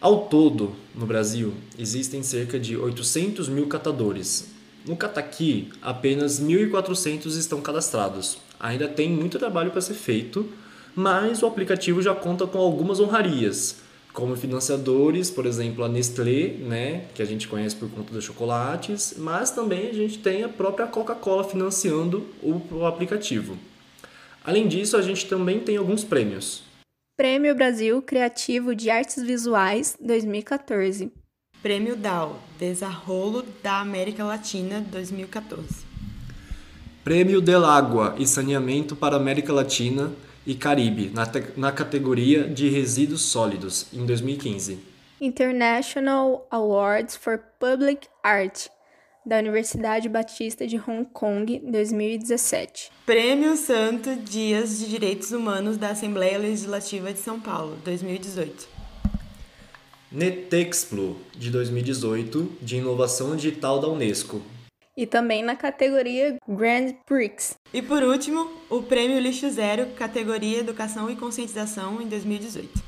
ao 0.00 0.28
todo, 0.28 0.74
no 0.94 1.04
Brasil, 1.04 1.52
existem 1.78 2.22
cerca 2.22 2.58
de 2.58 2.74
800 2.74 3.50
mil 3.50 3.66
catadores. 3.66 4.48
No 4.86 4.96
Cataqui, 4.96 5.68
apenas 5.82 6.40
1.400 6.40 7.36
estão 7.36 7.60
cadastrados. 7.60 8.38
Ainda 8.58 8.88
tem 8.88 9.10
muito 9.10 9.38
trabalho 9.38 9.70
para 9.70 9.82
ser 9.82 9.92
feito, 9.92 10.48
mas 10.94 11.42
o 11.42 11.46
aplicativo 11.46 12.00
já 12.00 12.14
conta 12.14 12.46
com 12.46 12.56
algumas 12.56 12.98
honrarias, 12.98 13.76
como 14.18 14.34
financiadores, 14.34 15.30
por 15.30 15.46
exemplo, 15.46 15.84
a 15.84 15.88
Nestlé, 15.88 16.56
né, 16.58 17.04
que 17.14 17.22
a 17.22 17.24
gente 17.24 17.46
conhece 17.46 17.76
por 17.76 17.88
conta 17.88 18.12
dos 18.12 18.24
chocolates, 18.24 19.14
mas 19.16 19.52
também 19.52 19.88
a 19.88 19.92
gente 19.92 20.18
tem 20.18 20.42
a 20.42 20.48
própria 20.48 20.88
Coca-Cola 20.88 21.44
financiando 21.44 22.26
o, 22.42 22.60
o 22.72 22.84
aplicativo. 22.84 23.56
Além 24.44 24.66
disso, 24.66 24.96
a 24.96 25.02
gente 25.02 25.28
também 25.28 25.60
tem 25.60 25.76
alguns 25.76 26.02
prêmios. 26.02 26.64
Prêmio 27.16 27.54
Brasil 27.54 28.02
Criativo 28.02 28.74
de 28.74 28.90
Artes 28.90 29.22
Visuais 29.22 29.96
2014. 30.00 31.12
Prêmio 31.62 31.94
DAO 31.94 32.40
Desarrolo 32.58 33.44
da 33.62 33.78
América 33.78 34.24
Latina 34.24 34.84
2014. 34.90 35.86
Prêmio 37.04 37.40
Del 37.40 37.64
Água 37.64 38.16
e 38.18 38.26
Saneamento 38.26 38.96
para 38.96 39.14
a 39.14 39.20
América 39.20 39.52
Latina 39.52 40.10
e 40.48 40.54
Caribe, 40.54 41.10
na, 41.12 41.30
na 41.58 41.70
categoria 41.70 42.48
de 42.48 42.70
resíduos 42.70 43.20
sólidos, 43.20 43.86
em 43.92 44.06
2015. 44.06 44.78
International 45.20 46.46
Awards 46.50 47.16
for 47.16 47.38
Public 47.60 48.08
Art, 48.22 48.68
da 49.26 49.36
Universidade 49.36 50.08
Batista 50.08 50.66
de 50.66 50.78
Hong 50.78 51.04
Kong, 51.12 51.58
2017. 51.70 52.90
Prêmio 53.04 53.58
Santo 53.58 54.16
Dias 54.16 54.78
de 54.78 54.88
Direitos 54.88 55.32
Humanos 55.32 55.76
da 55.76 55.90
Assembleia 55.90 56.38
Legislativa 56.38 57.12
de 57.12 57.18
São 57.18 57.38
Paulo, 57.38 57.76
2018. 57.84 58.66
Netexplo, 60.10 61.18
de 61.36 61.50
2018, 61.50 62.52
de 62.62 62.76
Inovação 62.76 63.36
Digital 63.36 63.80
da 63.80 63.88
Unesco, 63.88 64.40
e 64.98 65.06
também 65.06 65.44
na 65.44 65.54
categoria 65.54 66.36
Grand 66.48 66.92
Prix. 67.06 67.54
E 67.72 67.80
por 67.80 68.02
último, 68.02 68.50
o 68.68 68.82
Prêmio 68.82 69.20
Lixo 69.20 69.48
Zero, 69.48 69.86
categoria 69.96 70.58
Educação 70.58 71.08
e 71.08 71.14
Conscientização, 71.14 72.02
em 72.02 72.08
2018. 72.08 72.82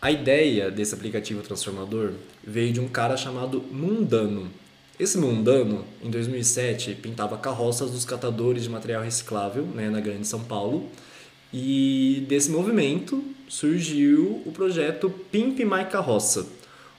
A 0.00 0.12
ideia 0.12 0.70
desse 0.70 0.94
aplicativo 0.94 1.42
transformador 1.42 2.12
veio 2.44 2.72
de 2.72 2.78
um 2.78 2.86
cara 2.86 3.16
chamado 3.16 3.60
Mundano. 3.72 4.48
Esse 4.96 5.18
Mundano, 5.18 5.84
em 6.00 6.08
2007, 6.08 6.94
pintava 6.94 7.36
carroças 7.36 7.90
dos 7.90 8.04
catadores 8.04 8.62
de 8.62 8.70
material 8.70 9.02
reciclável 9.02 9.64
né, 9.64 9.90
na 9.90 10.00
Grande 10.00 10.28
São 10.28 10.44
Paulo. 10.44 10.88
E 11.52 12.24
desse 12.28 12.48
movimento 12.48 13.24
surgiu 13.48 14.40
o 14.46 14.52
projeto 14.52 15.10
Pimp 15.32 15.58
My 15.58 15.84
Carroça, 15.90 16.46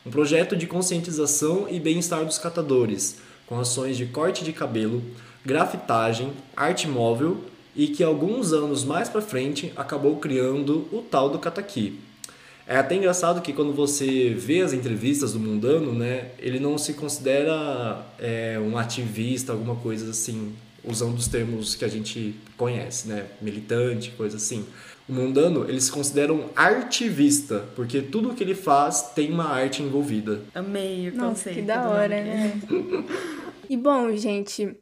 um 0.05 0.11
projeto 0.11 0.57
de 0.57 0.67
conscientização 0.67 1.67
e 1.69 1.79
bem-estar 1.79 2.25
dos 2.25 2.37
catadores, 2.37 3.17
com 3.47 3.59
ações 3.59 3.97
de 3.97 4.05
corte 4.05 4.43
de 4.43 4.53
cabelo, 4.53 5.01
grafitagem, 5.43 6.31
arte 6.55 6.87
móvel 6.87 7.37
e 7.75 7.87
que 7.87 8.03
alguns 8.03 8.53
anos 8.53 8.83
mais 8.83 9.07
para 9.07 9.21
frente 9.21 9.71
acabou 9.75 10.17
criando 10.17 10.87
o 10.91 11.01
tal 11.01 11.29
do 11.29 11.39
Kataki. 11.39 11.99
É 12.67 12.75
até 12.77 12.95
engraçado 12.95 13.41
que 13.41 13.53
quando 13.53 13.71
você 13.71 14.29
vê 14.37 14.61
as 14.61 14.73
entrevistas 14.73 15.31
do 15.31 15.39
Mundano, 15.39 15.93
né, 15.93 16.31
ele 16.37 16.59
não 16.59 16.77
se 16.77 16.93
considera 16.93 18.05
é, 18.19 18.59
um 18.59 18.77
ativista, 18.77 19.53
alguma 19.53 19.75
coisa 19.75 20.11
assim, 20.11 20.53
usando 20.87 21.17
os 21.17 21.27
termos 21.27 21.75
que 21.75 21.85
a 21.85 21.87
gente 21.87 22.35
conhece, 22.55 23.07
né, 23.07 23.27
militante, 23.41 24.11
coisa 24.11 24.37
assim. 24.37 24.65
O 25.07 25.13
Mundano, 25.13 25.69
ele 25.69 25.79
se 25.79 25.91
considera 25.91 26.33
um 26.33 26.49
artivista, 26.55 27.65
porque 27.75 28.01
tudo 28.01 28.33
que 28.33 28.43
ele 28.43 28.55
faz 28.55 29.13
tem 29.13 29.31
uma 29.31 29.45
arte 29.45 29.81
envolvida. 29.81 30.41
Amei 30.53 31.09
o 31.09 31.15
Nossa, 31.15 31.29
conceito. 31.29 31.55
que 31.55 31.61
da 31.61 31.87
hora, 31.87 32.21
né? 32.21 32.59
e 33.69 33.77
bom, 33.77 34.11
gente, 34.17 34.77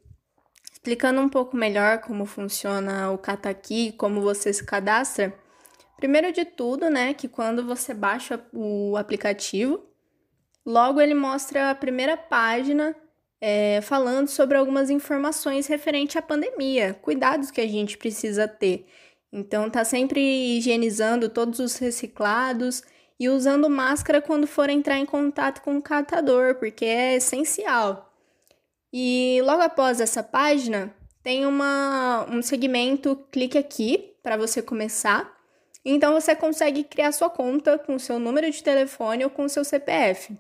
explicando 0.74 1.22
um 1.22 1.30
pouco 1.30 1.56
melhor 1.56 2.00
como 2.00 2.26
funciona 2.26 3.12
o 3.12 3.20
Kataki, 3.20 3.92
como 3.92 4.22
você 4.22 4.52
se 4.52 4.64
cadastra. 4.64 5.34
Primeiro 5.98 6.34
de 6.34 6.44
tudo, 6.44 6.90
né, 6.90 7.14
que 7.14 7.28
quando 7.28 7.64
você 7.64 7.94
baixa 7.94 8.44
o 8.52 8.98
aplicativo, 8.98 9.80
logo 10.66 11.00
ele 11.00 11.14
mostra 11.14 11.70
a 11.70 11.76
primeira 11.76 12.18
página 12.18 12.96
é, 13.48 13.80
falando 13.80 14.28
sobre 14.28 14.58
algumas 14.58 14.90
informações 14.90 15.68
referente 15.68 16.18
à 16.18 16.22
pandemia, 16.22 16.96
cuidados 17.00 17.52
que 17.52 17.62
a 17.62 17.68
gente 17.68 17.96
precisa 17.96 18.48
ter. 18.48 18.88
Então, 19.32 19.70
tá 19.70 19.86
sempre 19.86 20.20
higienizando 20.58 21.30
todos 21.30 21.60
os 21.60 21.78
reciclados 21.78 22.82
e 23.20 23.30
usando 23.30 23.70
máscara 23.70 24.20
quando 24.20 24.48
for 24.48 24.68
entrar 24.68 24.98
em 24.98 25.06
contato 25.06 25.62
com 25.62 25.78
o 25.78 25.82
catador, 25.82 26.56
porque 26.56 26.86
é 26.86 27.18
essencial. 27.18 28.12
E 28.92 29.40
logo 29.44 29.62
após 29.62 30.02
essa 30.02 30.24
página, 30.24 30.92
tem 31.22 31.46
uma, 31.46 32.26
um 32.28 32.42
segmento 32.42 33.16
clique 33.32 33.60
aqui 33.60 34.16
para 34.24 34.38
você 34.38 34.60
começar. 34.60 35.32
Então 35.86 36.20
você 36.20 36.36
consegue 36.36 36.84
criar 36.84 37.12
sua 37.12 37.30
conta 37.30 37.78
com 37.78 38.00
seu 38.00 38.18
número 38.18 38.50
de 38.50 38.64
telefone 38.64 39.24
ou 39.24 39.30
com 39.30 39.48
seu 39.48 39.64
CPF. 39.64 40.36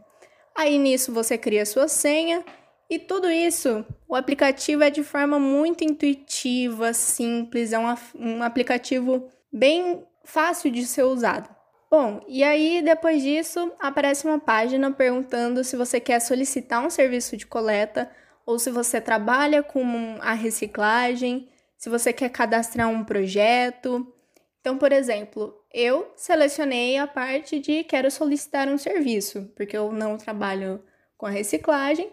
Aí 0.56 0.80
nisso 0.80 1.13
você 1.13 1.38
cria 1.38 1.68
sua 1.68 1.88
senha 1.88 2.44
e 2.89 3.00
tudo 3.00 3.30
isso, 3.32 3.86
o 4.08 4.15
aplicativo 4.15 4.84
é 4.84 4.89
de 4.89 5.04
forma 5.04 5.39
muito 5.39 5.84
intuitiva, 5.84 6.93
simples, 6.93 7.74
é 7.74 7.80
um, 7.80 7.95
um 8.15 8.43
aplicativo 8.43 9.28
bem 9.52 10.06
fácil 10.24 10.69
de 10.71 10.86
ser 10.86 11.04
usado. 11.04 11.50
Bom, 11.89 12.24
e 12.28 12.43
aí 12.43 12.82
depois 12.82 13.24
disso 13.24 13.71
aparece 13.80 14.28
uma 14.28 14.39
página 14.39 14.91
perguntando 14.91 15.63
se 15.63 15.76
você 15.76 16.00
quer 16.00 16.19
solicitar 16.19 16.86
um 16.86 16.89
serviço 16.89 17.38
de 17.38 17.45
coleta 17.45 18.12
ou 18.45 18.60
se 18.60 18.69
você 18.69 19.00
trabalha 19.00 19.63
com 19.63 20.17
a 20.19 20.34
reciclagem, 20.34 21.50
se 21.78 21.89
você 21.89 22.12
quer 22.12 22.30
cadastrar 22.30 22.89
um 22.89 23.04
projeto. 23.04 24.13
Então, 24.60 24.78
por 24.78 24.91
exemplo, 24.91 25.56
eu 25.74 26.12
selecionei 26.15 26.98
a 26.98 27.08
parte 27.08 27.60
de 27.60 27.84
quero 27.84 28.12
solicitar 28.12 28.67
um 28.67 28.78
serviço, 28.78 29.52
porque 29.56 29.78
eu 29.78 29.91
não 29.91 30.17
trabalho 30.17 30.84
com 31.17 31.26
a 31.26 31.30
reciclagem 31.30 32.12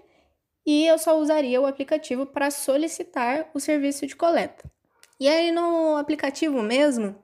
e 0.64 0.86
eu 0.86 0.98
só 0.98 1.18
usaria 1.18 1.60
o 1.60 1.66
aplicativo 1.66 2.26
para 2.26 2.50
solicitar 2.50 3.48
o 3.52 3.60
serviço 3.60 4.06
de 4.06 4.16
coleta. 4.16 4.70
E 5.18 5.28
aí 5.28 5.50
no 5.50 5.96
aplicativo 5.96 6.62
mesmo, 6.62 7.16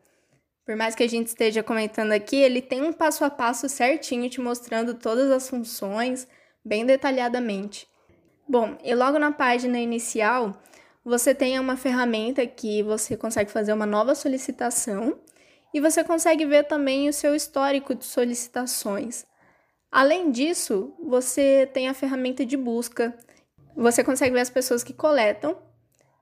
por 0.64 0.76
mais 0.76 0.94
que 0.94 1.02
a 1.02 1.08
gente 1.08 1.28
esteja 1.28 1.62
comentando 1.62 2.12
aqui, 2.12 2.36
ele 2.36 2.60
tem 2.60 2.82
um 2.82 2.92
passo 2.92 3.24
a 3.24 3.30
passo 3.30 3.68
certinho 3.68 4.28
te 4.28 4.40
mostrando 4.40 4.94
todas 4.94 5.30
as 5.30 5.48
funções 5.48 6.28
bem 6.64 6.84
detalhadamente. 6.84 7.88
Bom, 8.46 8.76
e 8.82 8.94
logo 8.94 9.18
na 9.18 9.32
página 9.32 9.78
inicial, 9.78 10.60
você 11.04 11.34
tem 11.34 11.58
uma 11.58 11.76
ferramenta 11.76 12.46
que 12.46 12.82
você 12.82 13.16
consegue 13.16 13.50
fazer 13.50 13.72
uma 13.72 13.86
nova 13.86 14.14
solicitação 14.14 15.18
e 15.72 15.80
você 15.80 16.04
consegue 16.04 16.44
ver 16.44 16.64
também 16.64 17.08
o 17.08 17.12
seu 17.12 17.34
histórico 17.34 17.94
de 17.94 18.04
solicitações. 18.04 19.24
Além 19.90 20.30
disso, 20.30 20.94
você 21.02 21.68
tem 21.72 21.88
a 21.88 21.94
ferramenta 21.94 22.44
de 22.44 22.56
busca. 22.56 23.16
Você 23.74 24.04
consegue 24.04 24.34
ver 24.34 24.40
as 24.40 24.50
pessoas 24.50 24.84
que 24.84 24.92
coletam 24.92 25.56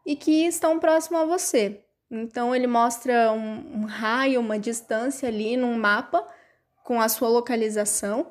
e 0.05 0.15
que 0.15 0.47
estão 0.47 0.79
próximo 0.79 1.19
a 1.19 1.25
você. 1.25 1.83
Então 2.11 2.55
ele 2.55 2.67
mostra 2.67 3.33
um, 3.33 3.81
um 3.81 3.85
raio, 3.85 4.41
uma 4.41 4.59
distância 4.59 5.29
ali 5.29 5.57
num 5.57 5.77
mapa 5.77 6.25
com 6.85 7.01
a 7.01 7.09
sua 7.09 7.29
localização. 7.29 8.31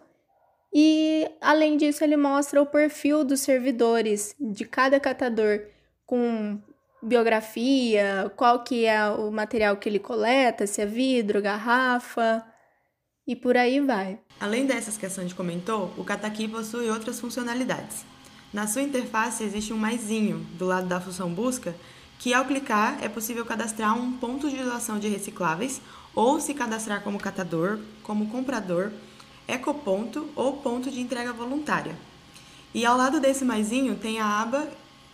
E 0.74 1.30
além 1.42 1.78
disso, 1.78 2.04
ele 2.04 2.18
mostra 2.18 2.62
o 2.62 2.66
perfil 2.66 3.24
dos 3.24 3.42
servidores 3.42 4.36
de 4.40 4.66
cada 4.66 5.00
catador 5.00 5.68
com 6.06 6.62
biografia, 7.02 8.32
qual 8.36 8.64
que 8.64 8.86
é 8.86 9.08
o 9.10 9.32
material 9.32 9.78
que 9.78 9.88
ele 9.88 10.00
coleta, 10.00 10.66
se 10.66 10.82
é 10.82 10.86
vidro, 10.86 11.42
garrafa, 11.42 12.46
e 13.28 13.36
por 13.36 13.56
aí 13.58 13.80
vai. 13.80 14.20
Além 14.40 14.66
dessas 14.66 14.98
que 14.98 15.06
a 15.06 15.10
Sandy 15.10 15.34
comentou, 15.34 15.94
o 15.98 16.04
Kataki 16.04 16.48
possui 16.48 16.90
outras 16.90 17.20
funcionalidades. 17.20 18.06
Na 18.52 18.68
sua 18.68 18.82
interface 18.82 19.44
existe 19.44 19.72
um 19.72 19.78
maisinho 19.78 20.46
do 20.58 20.66
lado 20.66 20.88
da 20.88 21.00
função 21.00 21.30
busca, 21.34 21.76
que 22.20 22.34
ao 22.34 22.46
clicar 22.46 22.98
é 23.02 23.08
possível 23.08 23.46
cadastrar 23.46 23.98
um 23.98 24.14
ponto 24.14 24.50
de 24.50 24.58
doação 24.58 25.00
de 25.00 25.08
recicláveis 25.08 25.82
ou 26.14 26.40
se 26.40 26.54
cadastrar 26.54 27.02
como 27.02 27.20
catador, 27.20 27.80
como 28.04 28.28
comprador, 28.28 28.92
ecoponto 29.48 30.30
ou 30.36 30.58
ponto 30.58 30.92
de 30.92 31.00
entrega 31.00 31.32
voluntária. 31.32 31.96
E 32.74 32.86
ao 32.86 32.98
lado 32.98 33.20
desse 33.20 33.46
maisinho 33.46 33.96
tem 33.96 34.20
a 34.20 34.42
aba 34.42 34.68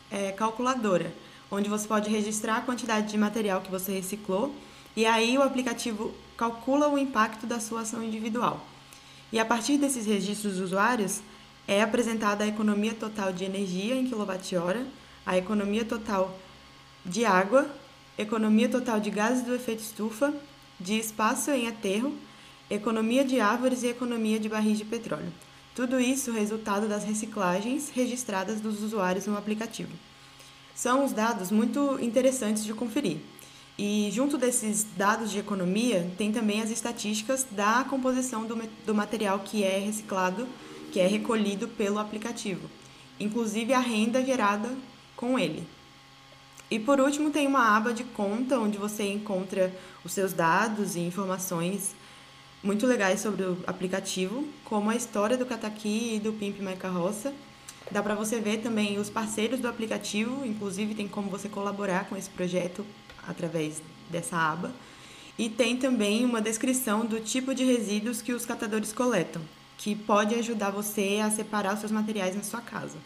é, 0.10 0.32
calculadora, 0.32 1.14
onde 1.50 1.70
você 1.70 1.88
pode 1.88 2.10
registrar 2.10 2.58
a 2.58 2.62
quantidade 2.62 3.12
de 3.12 3.18
material 3.18 3.62
que 3.62 3.70
você 3.70 3.92
reciclou 3.92 4.54
e 4.96 5.06
aí 5.06 5.38
o 5.38 5.44
aplicativo 5.44 6.14
calcula 6.36 6.90
o 6.90 6.98
impacto 6.98 7.46
da 7.46 7.60
sua 7.60 7.82
ação 7.82 8.04
individual. 8.04 8.66
E 9.32 9.40
a 9.40 9.46
partir 9.46 9.78
desses 9.78 10.06
registros 10.06 10.54
dos 10.54 10.62
usuários, 10.62 11.22
é 11.68 11.82
apresentada 11.82 12.44
a 12.44 12.48
economia 12.48 12.94
total 12.94 13.32
de 13.32 13.46
energia 13.46 13.96
em 13.96 14.06
quilowatt-hora, 14.06 14.86
a 15.26 15.38
economia 15.38 15.86
total 15.86 16.38
de 17.06 17.24
água, 17.24 17.70
economia 18.18 18.68
total 18.68 19.00
de 19.00 19.10
gases 19.10 19.44
do 19.44 19.56
efeito 19.56 19.80
estufa, 19.80 20.34
de 20.80 20.98
espaço 21.00 21.52
em 21.52 21.68
aterro, 21.68 22.14
economia 22.70 23.24
de 23.24 23.40
árvores 23.40 23.84
e 23.84 23.88
economia 23.88 24.40
de 24.40 24.50
barris 24.50 24.78
de 24.78 24.86
petróleo. 24.86 25.32
Tudo 25.74 26.00
isso 26.00 26.32
resultado 26.32 26.88
das 26.88 27.04
reciclagens 27.04 27.90
registradas 27.90 28.60
dos 28.60 28.84
usuários 28.84 29.26
no 29.28 29.38
aplicativo. 29.38 29.92
São 30.76 31.06
os 31.06 31.14
dados 31.14 31.52
muito 31.52 31.98
interessantes 32.02 32.66
de 32.66 32.74
conferir. 32.74 33.18
E 33.78 34.10
junto 34.12 34.38
desses 34.38 34.86
dados 34.96 35.32
de 35.32 35.40
economia, 35.40 36.10
tem 36.18 36.32
também 36.32 36.62
as 36.62 36.70
estatísticas 36.70 37.48
da 37.50 37.84
composição 37.90 38.46
do, 38.46 38.56
do 38.86 38.94
material 38.94 39.40
que 39.40 39.64
é 39.64 39.80
reciclado, 39.80 40.48
que 40.92 41.00
é 41.00 41.08
recolhido 41.08 41.68
pelo 41.68 41.98
aplicativo, 42.00 42.70
inclusive 43.20 43.74
a 43.74 43.80
renda 43.80 44.24
gerada 44.24 44.70
com 45.16 45.40
ele. 45.40 45.66
E 46.70 46.80
por 46.80 47.00
último, 47.02 47.32
tem 47.32 47.48
uma 47.48 47.76
aba 47.76 47.94
de 47.94 48.04
conta 48.04 48.60
onde 48.60 48.78
você 48.78 49.04
encontra 49.04 49.74
os 50.06 50.14
seus 50.14 50.32
dados 50.32 50.96
e 50.96 51.00
informações 51.00 51.94
muito 52.64 52.86
legais 52.86 53.20
sobre 53.20 53.44
o 53.44 53.58
aplicativo, 53.66 54.48
como 54.64 54.90
a 54.90 54.96
história 54.96 55.36
do 55.36 55.46
Cataqui 55.46 56.16
e 56.16 56.20
do 56.20 56.32
Pimp 56.34 56.60
My 56.60 56.76
Carroça. 56.76 57.34
Dá 57.90 58.02
para 58.02 58.16
você 58.16 58.40
ver 58.40 58.62
também 58.62 59.00
os 59.00 59.10
parceiros 59.10 59.60
do 59.60 59.68
aplicativo, 59.68 60.46
inclusive 60.46 60.96
tem 60.96 61.08
como 61.08 61.30
você 61.30 61.50
colaborar 61.50 62.06
com 62.06 62.16
esse 62.16 62.30
projeto 62.30 62.86
através 63.28 63.82
dessa 64.10 64.38
aba. 64.38 64.72
E 65.38 65.50
tem 65.50 65.78
também 65.78 66.26
uma 66.26 66.42
descrição 66.42 67.06
do 67.06 67.20
tipo 67.20 67.56
de 67.56 67.64
resíduos 67.64 68.22
que 68.22 68.34
os 68.34 68.46
catadores 68.46 68.94
coletam, 68.94 69.42
que 69.78 69.96
pode 69.96 70.36
ajudar 70.36 70.70
você 70.70 71.20
a 71.24 71.32
separar 71.32 71.74
os 71.74 71.80
seus 71.80 71.92
materiais 71.92 72.36
na 72.36 72.44
sua 72.44 72.62
casa. 72.62 72.98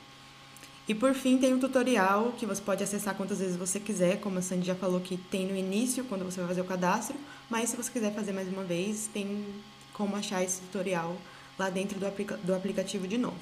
E 0.88 0.94
por 0.94 1.14
fim, 1.16 1.38
tem 1.38 1.54
um 1.54 1.60
tutorial 1.60 2.34
que 2.38 2.46
você 2.46 2.62
pode 2.62 2.84
acessar 2.84 3.16
quantas 3.16 3.40
vezes 3.40 3.58
você 3.58 3.80
quiser, 3.80 4.20
como 4.20 4.38
a 4.38 4.42
Sandy 4.42 4.68
já 4.68 4.76
falou 4.76 5.00
que 5.00 5.18
tem 5.18 5.48
no 5.48 5.56
início, 5.56 6.04
quando 6.06 6.24
você 6.24 6.40
vai 6.40 6.50
fazer 6.50 6.62
o 6.62 6.66
cadastro, 6.66 7.16
mas 7.50 7.70
se 7.70 7.78
você 7.78 7.92
quiser 7.92 8.14
fazer 8.14 8.34
mais 8.34 8.48
uma 8.48 8.64
vez, 8.64 9.10
tem 9.12 9.46
como 9.94 10.16
achar 10.16 10.44
esse 10.44 10.62
tutorial 10.62 11.16
lá 11.58 11.70
dentro 11.70 12.00
do, 12.00 12.06
aplica 12.06 12.38
do 12.38 12.54
aplicativo 12.54 13.08
de 13.08 13.18
novo. 13.18 13.40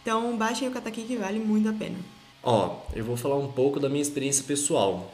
Então, 0.00 0.36
baixem 0.36 0.66
o 0.66 0.70
Kataki 0.70 1.02
que 1.02 1.16
vale 1.16 1.38
muito 1.38 1.68
a 1.68 1.72
pena. 1.72 1.98
Ó, 2.42 2.80
eu 2.94 3.04
vou 3.04 3.16
falar 3.16 3.36
um 3.36 3.52
pouco 3.52 3.78
da 3.78 3.88
minha 3.88 4.02
experiência 4.02 4.44
pessoal. 4.44 5.12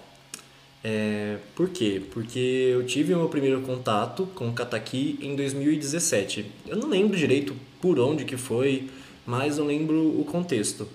É, 0.82 1.38
por 1.56 1.68
quê? 1.70 2.00
Porque 2.12 2.38
eu 2.72 2.86
tive 2.86 3.12
o 3.14 3.18
meu 3.18 3.28
primeiro 3.28 3.60
contato 3.62 4.28
com 4.34 4.48
o 4.48 4.52
Kataki 4.52 5.18
em 5.20 5.34
2017. 5.34 6.46
Eu 6.66 6.76
não 6.76 6.88
lembro 6.88 7.16
direito 7.16 7.54
por 7.80 7.98
onde 7.98 8.24
que 8.24 8.36
foi, 8.36 8.88
mas 9.26 9.58
eu 9.58 9.64
lembro 9.64 10.20
o 10.20 10.24
contexto. 10.24 10.86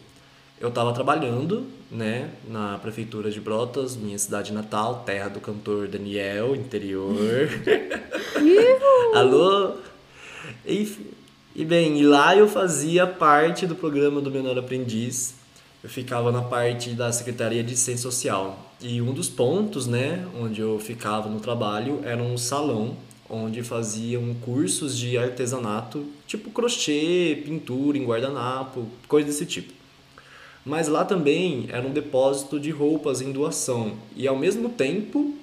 Eu 0.59 0.69
estava 0.69 0.93
trabalhando, 0.93 1.67
né, 1.91 2.29
na 2.47 2.77
prefeitura 2.77 3.29
de 3.29 3.41
Brotas, 3.41 3.97
minha 3.97 4.17
cidade 4.17 4.53
natal, 4.53 5.03
terra 5.05 5.27
do 5.27 5.41
cantor 5.41 5.89
Daniel, 5.89 6.55
interior. 6.55 7.49
Alô? 9.13 9.75
E, 10.65 10.97
e 11.53 11.65
bem, 11.65 11.99
e 11.99 12.03
lá 12.03 12.35
eu 12.35 12.47
fazia 12.47 13.05
parte 13.05 13.67
do 13.67 13.75
programa 13.75 14.21
do 14.21 14.31
Menor 14.31 14.57
Aprendiz. 14.57 15.35
Eu 15.83 15.89
ficava 15.89 16.31
na 16.31 16.41
parte 16.41 16.91
da 16.91 17.11
Secretaria 17.11 17.61
de 17.61 17.75
Ciência 17.75 18.03
Social. 18.03 18.72
E 18.85 19.01
um 19.01 19.13
dos 19.13 19.29
pontos, 19.29 19.87
né, 19.87 20.27
onde 20.37 20.59
eu 20.59 20.77
ficava 20.77 21.29
no 21.29 21.39
trabalho 21.39 22.01
era 22.03 22.21
um 22.21 22.37
salão 22.37 22.97
onde 23.29 23.63
faziam 23.63 24.35
cursos 24.41 24.97
de 24.97 25.17
artesanato, 25.17 26.05
tipo 26.27 26.51
crochê, 26.51 27.41
pintura 27.45 27.97
em 27.97 28.03
guardanapo, 28.03 28.85
coisa 29.07 29.27
desse 29.27 29.45
tipo. 29.45 29.71
Mas 30.65 30.89
lá 30.89 31.05
também 31.05 31.65
era 31.69 31.87
um 31.87 31.91
depósito 31.91 32.59
de 32.59 32.71
roupas 32.71 33.21
em 33.21 33.31
doação 33.31 33.93
e 34.17 34.27
ao 34.27 34.37
mesmo 34.37 34.67
tempo 34.67 35.33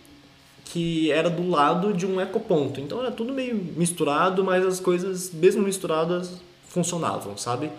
que 0.66 1.10
era 1.10 1.30
do 1.30 1.48
lado 1.48 1.94
de 1.94 2.04
um 2.04 2.20
ecoponto. 2.20 2.78
Então 2.78 3.00
era 3.00 3.10
tudo 3.10 3.32
meio 3.32 3.56
misturado, 3.56 4.44
mas 4.44 4.66
as 4.66 4.80
coisas, 4.80 5.32
mesmo 5.32 5.62
misturadas, 5.62 6.30
funcionavam, 6.68 7.38
sabe? 7.38 7.70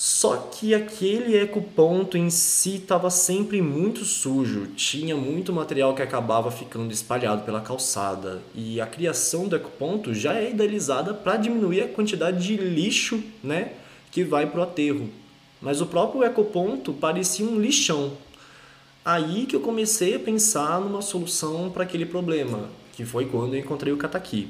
Só 0.00 0.36
que 0.36 0.74
aquele 0.74 1.36
ecoponto 1.36 2.16
em 2.16 2.30
si 2.30 2.76
estava 2.76 3.10
sempre 3.10 3.60
muito 3.60 4.04
sujo, 4.04 4.68
tinha 4.76 5.16
muito 5.16 5.52
material 5.52 5.92
que 5.92 6.02
acabava 6.02 6.52
ficando 6.52 6.92
espalhado 6.92 7.42
pela 7.42 7.60
calçada. 7.60 8.40
E 8.54 8.80
a 8.80 8.86
criação 8.86 9.48
do 9.48 9.56
ecoponto 9.56 10.14
já 10.14 10.34
é 10.34 10.50
idealizada 10.50 11.12
para 11.12 11.36
diminuir 11.36 11.82
a 11.82 11.88
quantidade 11.88 12.46
de 12.46 12.56
lixo 12.56 13.20
né, 13.42 13.72
que 14.12 14.22
vai 14.22 14.46
para 14.46 14.60
o 14.60 14.62
aterro 14.62 15.10
mas 15.60 15.80
o 15.80 15.86
próprio 15.86 16.24
ecoponto 16.24 16.92
parecia 16.92 17.46
um 17.46 17.60
lixão. 17.60 18.12
Aí 19.04 19.46
que 19.46 19.56
eu 19.56 19.60
comecei 19.60 20.14
a 20.14 20.20
pensar 20.20 20.80
numa 20.80 21.02
solução 21.02 21.70
para 21.70 21.82
aquele 21.82 22.06
problema, 22.06 22.68
que 22.92 23.04
foi 23.04 23.26
quando 23.26 23.54
eu 23.54 23.60
encontrei 23.60 23.92
o 23.92 23.96
Kataki. 23.96 24.48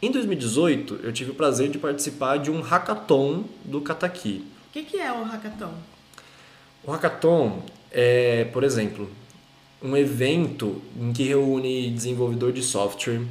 Em 0.00 0.10
2018, 0.10 1.00
eu 1.02 1.12
tive 1.12 1.30
o 1.30 1.34
prazer 1.34 1.70
de 1.70 1.78
participar 1.78 2.36
de 2.38 2.50
um 2.50 2.60
hackathon 2.60 3.44
do 3.64 3.80
Kataki. 3.80 4.44
O 4.68 4.72
que, 4.72 4.82
que 4.82 4.98
é 4.98 5.10
o 5.10 5.22
hackathon? 5.24 5.72
O 6.84 6.90
hackathon 6.90 7.62
é, 7.90 8.44
por 8.44 8.62
exemplo, 8.62 9.08
um 9.82 9.96
evento 9.96 10.82
em 11.00 11.12
que 11.12 11.22
reúne 11.24 11.90
desenvolvedor 11.90 12.52
de 12.52 12.62
software, 12.62 13.22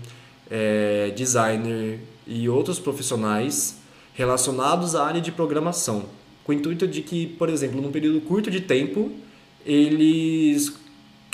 é, 0.50 1.12
designer 1.16 2.00
e 2.26 2.50
outros 2.50 2.80
profissionais 2.80 3.78
relacionados 4.14 4.96
à 4.96 5.06
área 5.06 5.22
de 5.22 5.32
programação 5.32 6.06
com 6.46 6.52
o 6.52 6.56
intuito 6.56 6.88
de 6.88 7.02
que, 7.02 7.26
por 7.26 7.50
exemplo, 7.50 7.82
num 7.82 7.92
período 7.92 8.22
curto 8.22 8.52
de 8.52 8.62
tempo, 8.62 9.12
eles 9.66 10.74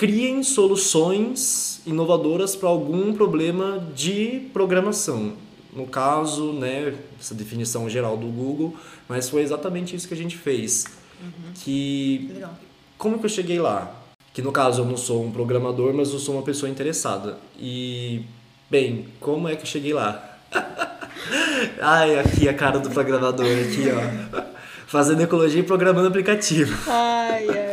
criem 0.02 0.42
soluções 0.42 1.80
inovadoras 1.86 2.56
para 2.56 2.68
algum 2.68 3.12
problema 3.12 3.78
de 3.94 4.48
programação. 4.52 5.34
No 5.72 5.86
caso, 5.86 6.52
né, 6.54 6.92
essa 7.20 7.32
definição 7.36 7.88
geral 7.88 8.16
do 8.16 8.26
Google, 8.26 8.74
mas 9.08 9.30
foi 9.30 9.42
exatamente 9.42 9.94
isso 9.94 10.08
que 10.08 10.14
a 10.14 10.16
gente 10.16 10.36
fez. 10.36 10.86
Uhum. 11.22 11.52
Que 11.54 12.30
Legal. 12.34 12.58
como 12.98 13.20
que 13.20 13.26
eu 13.26 13.30
cheguei 13.30 13.60
lá? 13.60 13.94
Que 14.34 14.42
no 14.42 14.50
caso 14.50 14.82
eu 14.82 14.86
não 14.86 14.96
sou 14.96 15.24
um 15.24 15.30
programador, 15.30 15.94
mas 15.94 16.12
eu 16.12 16.18
sou 16.18 16.34
uma 16.34 16.42
pessoa 16.42 16.68
interessada. 16.68 17.38
E 17.56 18.24
bem, 18.68 19.06
como 19.20 19.46
é 19.46 19.54
que 19.54 19.62
eu 19.62 19.66
cheguei 19.66 19.94
lá? 19.94 20.36
Ai, 21.80 22.18
aqui 22.18 22.48
a 22.48 22.54
cara 22.54 22.80
do 22.80 22.90
programador 22.90 23.46
aqui, 23.46 23.84
ó 23.88 24.42
fazendo 24.92 25.22
ecologia 25.22 25.60
e 25.60 25.62
programando 25.62 26.08
aplicativo. 26.08 26.76
Ai, 26.86 27.48
ai. 27.48 27.71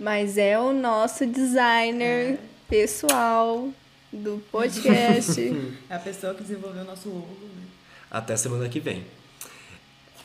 Mas 0.00 0.38
é 0.38 0.58
o 0.58 0.72
nosso 0.72 1.26
designer 1.26 2.32
é. 2.32 2.38
pessoal 2.68 3.68
do 4.10 4.42
podcast. 4.50 5.40
É 5.90 5.94
a 5.94 5.98
pessoa 5.98 6.34
que 6.34 6.42
desenvolveu 6.42 6.82
o 6.82 6.86
nosso 6.86 7.08
logo. 7.10 7.26
Né? 7.26 7.64
Até 8.10 8.34
semana 8.36 8.68
que 8.68 8.80
vem. 8.80 9.04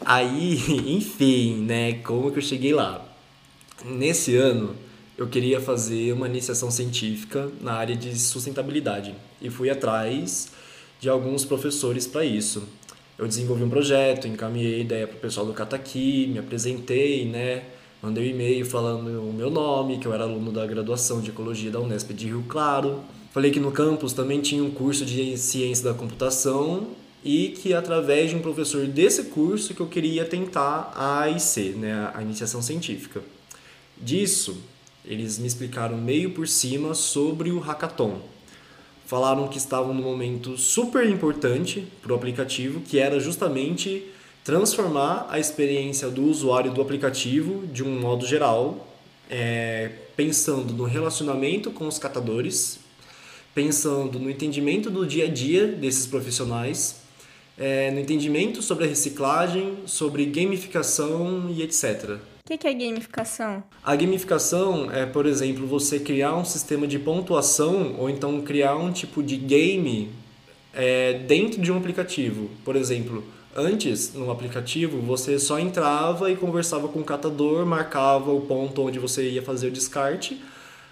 Aí, 0.05 0.55
enfim, 0.95 1.65
né? 1.65 1.93
Como 2.03 2.31
que 2.31 2.37
eu 2.37 2.41
cheguei 2.41 2.73
lá? 2.73 3.05
Nesse 3.83 4.37
ano, 4.37 4.75
eu 5.17 5.27
queria 5.27 5.59
fazer 5.59 6.13
uma 6.13 6.27
iniciação 6.27 6.71
científica 6.71 7.51
na 7.59 7.73
área 7.73 7.97
de 7.97 8.17
sustentabilidade 8.17 9.13
e 9.41 9.49
fui 9.49 9.69
atrás 9.69 10.51
de 11.01 11.09
alguns 11.09 11.43
professores 11.43 12.07
para 12.07 12.23
isso 12.23 12.65
eu 13.17 13.27
desenvolvi 13.27 13.63
um 13.63 13.69
projeto, 13.69 14.27
encaminhei 14.27 14.75
a 14.75 14.79
ideia 14.79 15.07
para 15.07 15.15
o 15.15 15.19
pessoal 15.19 15.45
do 15.45 15.53
Cataqui, 15.53 16.27
me 16.27 16.39
apresentei, 16.39 17.25
né? 17.25 17.63
Mandei 18.01 18.27
um 18.27 18.35
e-mail 18.35 18.65
falando 18.65 19.07
o 19.21 19.33
meu 19.33 19.49
nome, 19.49 19.97
que 19.97 20.05
eu 20.05 20.13
era 20.13 20.23
aluno 20.23 20.51
da 20.51 20.65
graduação 20.65 21.21
de 21.21 21.29
Ecologia 21.31 21.71
da 21.71 21.79
Unesp 21.79 22.11
de 22.11 22.27
Rio 22.27 22.43
Claro. 22.47 22.99
Falei 23.31 23.51
que 23.51 23.59
no 23.59 23.71
campus 23.71 24.13
também 24.13 24.41
tinha 24.41 24.63
um 24.63 24.71
curso 24.71 25.05
de 25.05 25.37
Ciência 25.37 25.85
da 25.85 25.93
Computação 25.93 26.87
e 27.23 27.49
que 27.49 27.73
através 27.73 28.29
de 28.29 28.35
um 28.35 28.41
professor 28.41 28.85
desse 28.85 29.23
curso 29.25 29.73
que 29.73 29.81
eu 29.81 29.87
queria 29.87 30.23
tentar 30.25 30.93
a 30.95 31.21
AIC, 31.21 31.75
né? 31.77 32.11
a 32.13 32.21
Iniciação 32.21 32.61
Científica. 32.61 33.21
Disso, 33.97 34.57
eles 35.03 35.39
me 35.39 35.47
explicaram 35.47 35.97
meio 35.97 36.31
por 36.31 36.47
cima 36.47 36.93
sobre 36.93 37.51
o 37.51 37.59
hackathon 37.59 38.21
falaram 39.05 39.47
que 39.47 39.57
estavam 39.57 39.93
num 39.93 40.03
momento 40.03 40.57
super 40.57 41.07
importante 41.07 41.87
para 42.01 42.11
o 42.11 42.15
aplicativo, 42.15 42.81
que 42.81 42.99
era 42.99 43.19
justamente 43.19 44.03
transformar 44.45 45.25
a 45.31 45.39
experiência 45.39 46.07
do 46.07 46.23
usuário 46.23 46.71
do 46.71 46.79
aplicativo 46.79 47.65
de 47.65 47.83
um 47.83 47.99
modo 47.99 48.27
geral, 48.27 48.87
é, 49.27 49.89
pensando 50.15 50.71
no 50.71 50.83
relacionamento 50.83 51.71
com 51.71 51.87
os 51.87 51.97
catadores, 51.97 52.77
pensando 53.55 54.19
no 54.19 54.29
entendimento 54.29 54.91
do 54.91 55.03
dia 55.03 55.25
a 55.25 55.27
dia 55.27 55.65
desses 55.65 56.05
profissionais, 56.05 57.01
é, 57.57 57.89
no 57.89 57.99
entendimento 57.99 58.61
sobre 58.61 58.85
a 58.85 58.87
reciclagem, 58.87 59.79
sobre 59.87 60.27
gamificação 60.27 61.49
e 61.49 61.63
etc. 61.63 62.19
O 62.43 62.47
que, 62.47 62.55
que 62.59 62.67
é 62.67 62.73
gamificação? 62.75 63.63
A 63.83 63.95
gamificação 63.95 64.91
é, 64.91 65.07
por 65.07 65.25
exemplo, 65.25 65.65
você 65.65 65.99
criar 65.99 66.35
um 66.35 66.45
sistema 66.45 66.85
de 66.85 66.99
pontuação 66.99 67.95
ou 67.97 68.11
então 68.11 68.39
criar 68.43 68.75
um 68.75 68.91
tipo 68.91 69.23
de 69.23 69.37
game 69.37 70.11
é, 70.71 71.13
dentro 71.13 71.59
de 71.59 71.71
um 71.71 71.77
aplicativo. 71.77 72.51
Por 72.63 72.75
exemplo, 72.75 73.23
antes 73.55 74.13
no 74.13 74.29
aplicativo 74.31 74.99
você 74.99 75.39
só 75.39 75.59
entrava 75.59 76.31
e 76.31 76.35
conversava 76.35 76.87
com 76.87 76.99
o 76.99 77.03
catador, 77.03 77.65
marcava 77.65 78.31
o 78.31 78.41
ponto 78.41 78.81
onde 78.81 78.99
você 78.99 79.29
ia 79.29 79.41
fazer 79.41 79.67
o 79.67 79.71
descarte, 79.71 80.41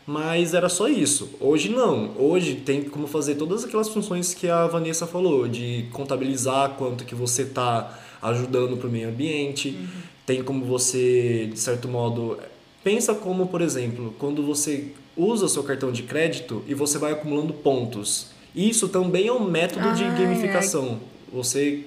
mas 0.06 0.54
era 0.54 0.70
só 0.70 0.88
isso. 0.88 1.32
Hoje 1.40 1.70
não. 1.70 2.12
Hoje 2.18 2.56
tem 2.56 2.84
como 2.84 3.08
fazer 3.08 3.36
todas 3.36 3.64
aquelas 3.64 3.90
funções 3.90 4.34
que 4.34 4.50
a 4.50 4.68
Vanessa 4.68 5.08
falou, 5.08 5.48
de 5.48 5.88
contabilizar 5.92 6.72
quanto 6.72 7.06
que 7.06 7.16
você 7.16 7.44
está 7.44 8.00
ajudando 8.22 8.78
para 8.78 8.88
o 8.88 8.92
meio 8.92 9.10
ambiente. 9.10 9.70
Uhum 9.70 10.14
tem 10.26 10.44
como 10.44 10.66
você, 10.66 11.50
de 11.52 11.60
certo 11.60 11.88
modo, 11.88 12.38
pensa 12.84 13.14
como, 13.14 13.48
por 13.48 13.62
exemplo, 13.62 14.14
quando 14.18 14.44
você 14.44 14.92
usa 15.16 15.48
seu 15.48 15.64
cartão 15.64 15.92
de 15.92 16.04
crédito 16.04 16.64
e 16.68 16.74
você 16.74 16.98
vai 16.98 17.12
acumulando 17.12 17.54
pontos. 17.54 18.28
Isso 18.56 18.88
também 18.88 19.28
é 19.28 19.34
um 19.34 19.50
método 19.50 19.94
de 19.94 20.04
Ah, 20.04 20.10
gamificação. 20.12 21.00
Você, 21.34 21.86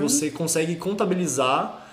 você 0.00 0.30
consegue 0.30 0.74
contabilizar 0.76 1.86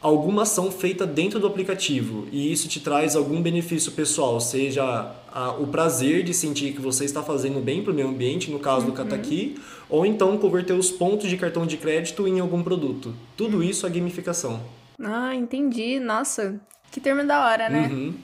alguma 0.00 0.42
ação 0.42 0.70
feita 0.70 1.06
dentro 1.06 1.38
do 1.38 1.46
aplicativo 1.46 2.26
e 2.32 2.52
isso 2.52 2.68
te 2.68 2.80
traz 2.80 3.14
algum 3.14 3.40
benefício 3.40 3.92
pessoal, 3.92 4.40
seja 4.40 5.12
a- 5.32 5.52
o 5.52 5.68
prazer 5.68 6.24
de 6.24 6.34
sentir 6.34 6.72
que 6.72 6.80
você 6.80 7.04
está 7.04 7.22
fazendo 7.22 7.60
bem 7.60 7.82
para 7.82 7.92
o 7.92 7.94
meio 7.94 8.08
ambiente, 8.08 8.50
no 8.50 8.58
caso 8.58 8.86
do 8.86 8.92
Kataki, 8.92 9.54
ou 9.88 10.04
então 10.04 10.36
converter 10.38 10.72
os 10.72 10.90
pontos 10.90 11.28
de 11.30 11.36
cartão 11.36 11.64
de 11.66 11.76
crédito 11.76 12.26
em 12.26 12.40
algum 12.40 12.62
produto. 12.64 13.14
Tudo 13.36 13.62
isso 13.62 13.86
é 13.86 13.90
gamificação. 13.90 14.60
Ah, 15.00 15.34
entendi. 15.34 16.00
Nossa, 16.00 16.60
que 16.90 17.00
termo 17.00 17.24
da 17.24 17.46
hora, 17.46 17.68
né? 17.68 17.88
Uhum. 17.90 18.14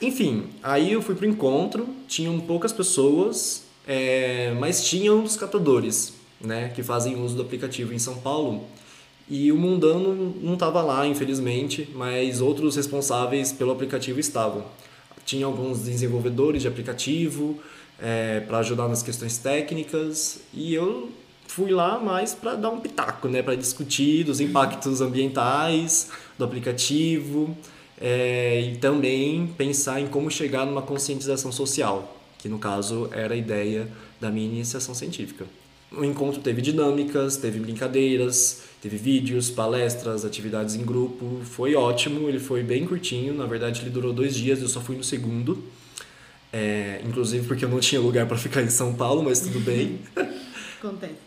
Enfim, 0.00 0.44
aí 0.62 0.92
eu 0.92 1.00
fui 1.02 1.14
pro 1.14 1.26
encontro, 1.26 1.86
tinham 2.08 2.38
poucas 2.40 2.72
pessoas, 2.72 3.64
é, 3.86 4.54
mas 4.58 4.84
tinha 4.84 5.12
um 5.14 5.22
dos 5.22 5.36
catadores, 5.36 6.12
né, 6.40 6.70
que 6.74 6.82
fazem 6.82 7.20
uso 7.20 7.36
do 7.36 7.42
aplicativo 7.42 7.92
em 7.92 7.98
São 7.98 8.16
Paulo. 8.16 8.64
E 9.28 9.50
o 9.50 9.56
mundano 9.56 10.34
não 10.40 10.54
estava 10.54 10.80
lá, 10.82 11.06
infelizmente, 11.06 11.88
mas 11.94 12.40
outros 12.40 12.76
responsáveis 12.76 13.52
pelo 13.52 13.72
aplicativo 13.72 14.20
estavam. 14.20 14.64
Tinha 15.24 15.46
alguns 15.46 15.80
desenvolvedores 15.80 16.62
de 16.62 16.68
aplicativo 16.68 17.58
para 18.46 18.58
ajudar 18.58 18.88
nas 18.88 19.02
questões 19.02 19.38
técnicas 19.38 20.40
e 20.52 20.74
eu 20.74 21.10
fui 21.48 21.70
lá 21.70 21.98
mais 21.98 22.34
para 22.34 22.54
dar 22.54 22.70
um 22.70 22.80
pitaco, 22.80 23.28
né, 23.28 23.42
para 23.42 23.54
discutir 23.54 24.24
dos 24.24 24.40
impactos 24.40 25.00
ambientais 25.00 26.10
do 26.38 26.44
aplicativo 26.44 27.56
é, 27.98 28.60
e 28.60 28.76
também 28.76 29.46
pensar 29.56 30.00
em 30.00 30.06
como 30.06 30.30
chegar 30.30 30.66
numa 30.66 30.82
conscientização 30.82 31.50
social, 31.50 32.16
que 32.38 32.48
no 32.48 32.58
caso 32.58 33.08
era 33.12 33.34
a 33.34 33.36
ideia 33.36 33.88
da 34.20 34.30
minha 34.30 34.46
iniciação 34.46 34.94
científica. 34.94 35.46
O 35.92 36.04
encontro 36.04 36.40
teve 36.40 36.60
dinâmicas, 36.60 37.36
teve 37.36 37.58
brincadeiras, 37.60 38.62
teve 38.82 38.96
vídeos, 38.96 39.50
palestras, 39.50 40.24
atividades 40.24 40.74
em 40.74 40.84
grupo. 40.84 41.40
Foi 41.44 41.74
ótimo, 41.74 42.28
ele 42.28 42.38
foi 42.38 42.62
bem 42.62 42.86
curtinho. 42.86 43.34
Na 43.34 43.46
verdade, 43.46 43.82
ele 43.82 43.90
durou 43.90 44.12
dois 44.12 44.34
dias, 44.34 44.60
eu 44.60 44.68
só 44.68 44.80
fui 44.80 44.96
no 44.96 45.04
segundo. 45.04 45.62
É, 46.52 47.00
inclusive 47.04 47.46
porque 47.46 47.64
eu 47.64 47.68
não 47.68 47.80
tinha 47.80 48.00
lugar 48.00 48.26
para 48.26 48.36
ficar 48.36 48.62
em 48.62 48.70
São 48.70 48.94
Paulo, 48.94 49.22
mas 49.22 49.40
tudo 49.40 49.60
bem. 49.60 50.00
Acontece. 50.78 51.25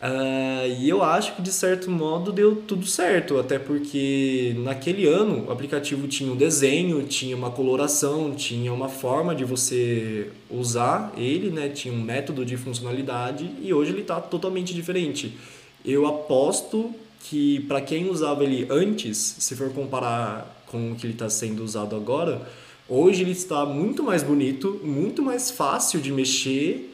Ah, 0.00 0.64
e 0.66 0.88
eu 0.88 1.02
acho 1.02 1.34
que 1.34 1.42
de 1.42 1.50
certo 1.50 1.90
modo 1.90 2.30
deu 2.30 2.54
tudo 2.54 2.86
certo, 2.86 3.36
até 3.38 3.58
porque 3.58 4.54
naquele 4.58 5.06
ano 5.06 5.46
o 5.48 5.50
aplicativo 5.50 6.06
tinha 6.06 6.32
um 6.32 6.36
desenho, 6.36 7.02
tinha 7.02 7.36
uma 7.36 7.50
coloração, 7.50 8.32
tinha 8.32 8.72
uma 8.72 8.88
forma 8.88 9.34
de 9.34 9.44
você 9.44 10.30
usar 10.48 11.12
ele, 11.16 11.50
né? 11.50 11.68
Tinha 11.68 11.92
um 11.92 12.00
método 12.00 12.44
de 12.44 12.56
funcionalidade 12.56 13.50
e 13.60 13.74
hoje 13.74 13.90
ele 13.90 14.02
está 14.02 14.20
totalmente 14.20 14.72
diferente. 14.72 15.36
Eu 15.84 16.06
aposto 16.06 16.94
que 17.24 17.60
para 17.60 17.80
quem 17.80 18.08
usava 18.08 18.44
ele 18.44 18.66
antes, 18.70 19.16
se 19.16 19.56
for 19.56 19.70
comparar 19.72 20.62
com 20.66 20.92
o 20.92 20.94
que 20.94 21.06
ele 21.06 21.14
está 21.14 21.28
sendo 21.28 21.64
usado 21.64 21.96
agora, 21.96 22.48
hoje 22.88 23.22
ele 23.22 23.32
está 23.32 23.66
muito 23.66 24.04
mais 24.04 24.22
bonito, 24.22 24.80
muito 24.84 25.22
mais 25.22 25.50
fácil 25.50 26.00
de 26.00 26.12
mexer 26.12 26.87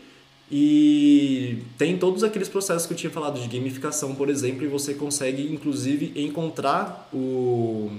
e 0.57 1.59
tem 1.77 1.99
todos 1.99 2.23
aqueles 2.23 2.49
processos 2.49 2.87
que 2.87 2.93
eu 2.93 2.97
tinha 2.97 3.11
falado 3.11 3.41
de 3.41 3.49
gamificação, 3.49 4.15
por 4.15 4.29
exemplo, 4.31 4.63
e 4.63 4.69
você 4.69 4.95
consegue 4.95 5.53
inclusive 5.53 6.13
encontrar 6.15 7.09
o, 7.13 7.91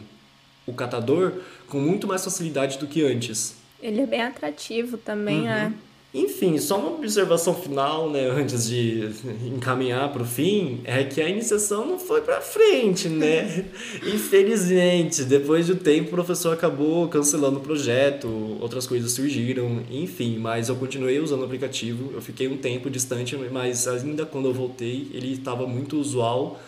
o 0.66 0.72
catador 0.72 1.34
com 1.68 1.82
muito 1.82 2.08
mais 2.08 2.24
facilidade 2.24 2.78
do 2.78 2.88
que 2.88 3.04
antes. 3.04 3.58
Ele 3.82 4.00
é 4.00 4.06
bem 4.06 4.22
atrativo 4.22 4.96
também, 4.96 5.42
né? 5.42 5.74
Enfim, 6.16 6.58
só 6.60 6.80
uma 6.80 6.92
observação 6.92 7.54
final, 7.54 8.10
né, 8.10 8.30
antes 8.30 8.70
de 8.70 9.10
encaminhar 9.46 10.14
para 10.14 10.24
o 10.24 10.26
fim, 10.26 10.80
é 10.86 11.04
que 11.04 11.20
a 11.22 11.28
iniciação 11.28 11.86
não 11.86 12.00
foi 12.00 12.22
para 12.22 12.40
frente, 12.40 13.10
né? 13.10 13.66
Infelizmente, 14.02 15.26
depois 15.26 15.66
de 15.66 15.74
um 15.74 15.76
tempo 15.76 16.08
o 16.08 16.12
professor 16.12 16.54
acabou 16.54 17.10
cancelando 17.10 17.58
o 17.58 17.62
projeto, 17.62 18.30
outras 18.62 18.88
coisas 18.88 19.12
surgiram, 19.12 19.84
enfim, 19.92 20.38
mas 20.38 20.70
eu 20.70 20.78
continuei 20.78 21.20
usando 21.20 21.42
o 21.42 21.44
aplicativo, 21.44 22.14
eu 22.14 22.22
fiquei 22.22 22.48
um 22.48 22.56
tempo 22.56 22.90
distante, 22.90 23.36
mas 23.52 23.86
ainda 23.86 24.26
quando 24.26 24.48
eu 24.48 24.54
voltei, 24.54 25.10
ele 25.14 25.34
estava 25.34 25.68
muito 25.68 26.00
usual. 26.00 26.62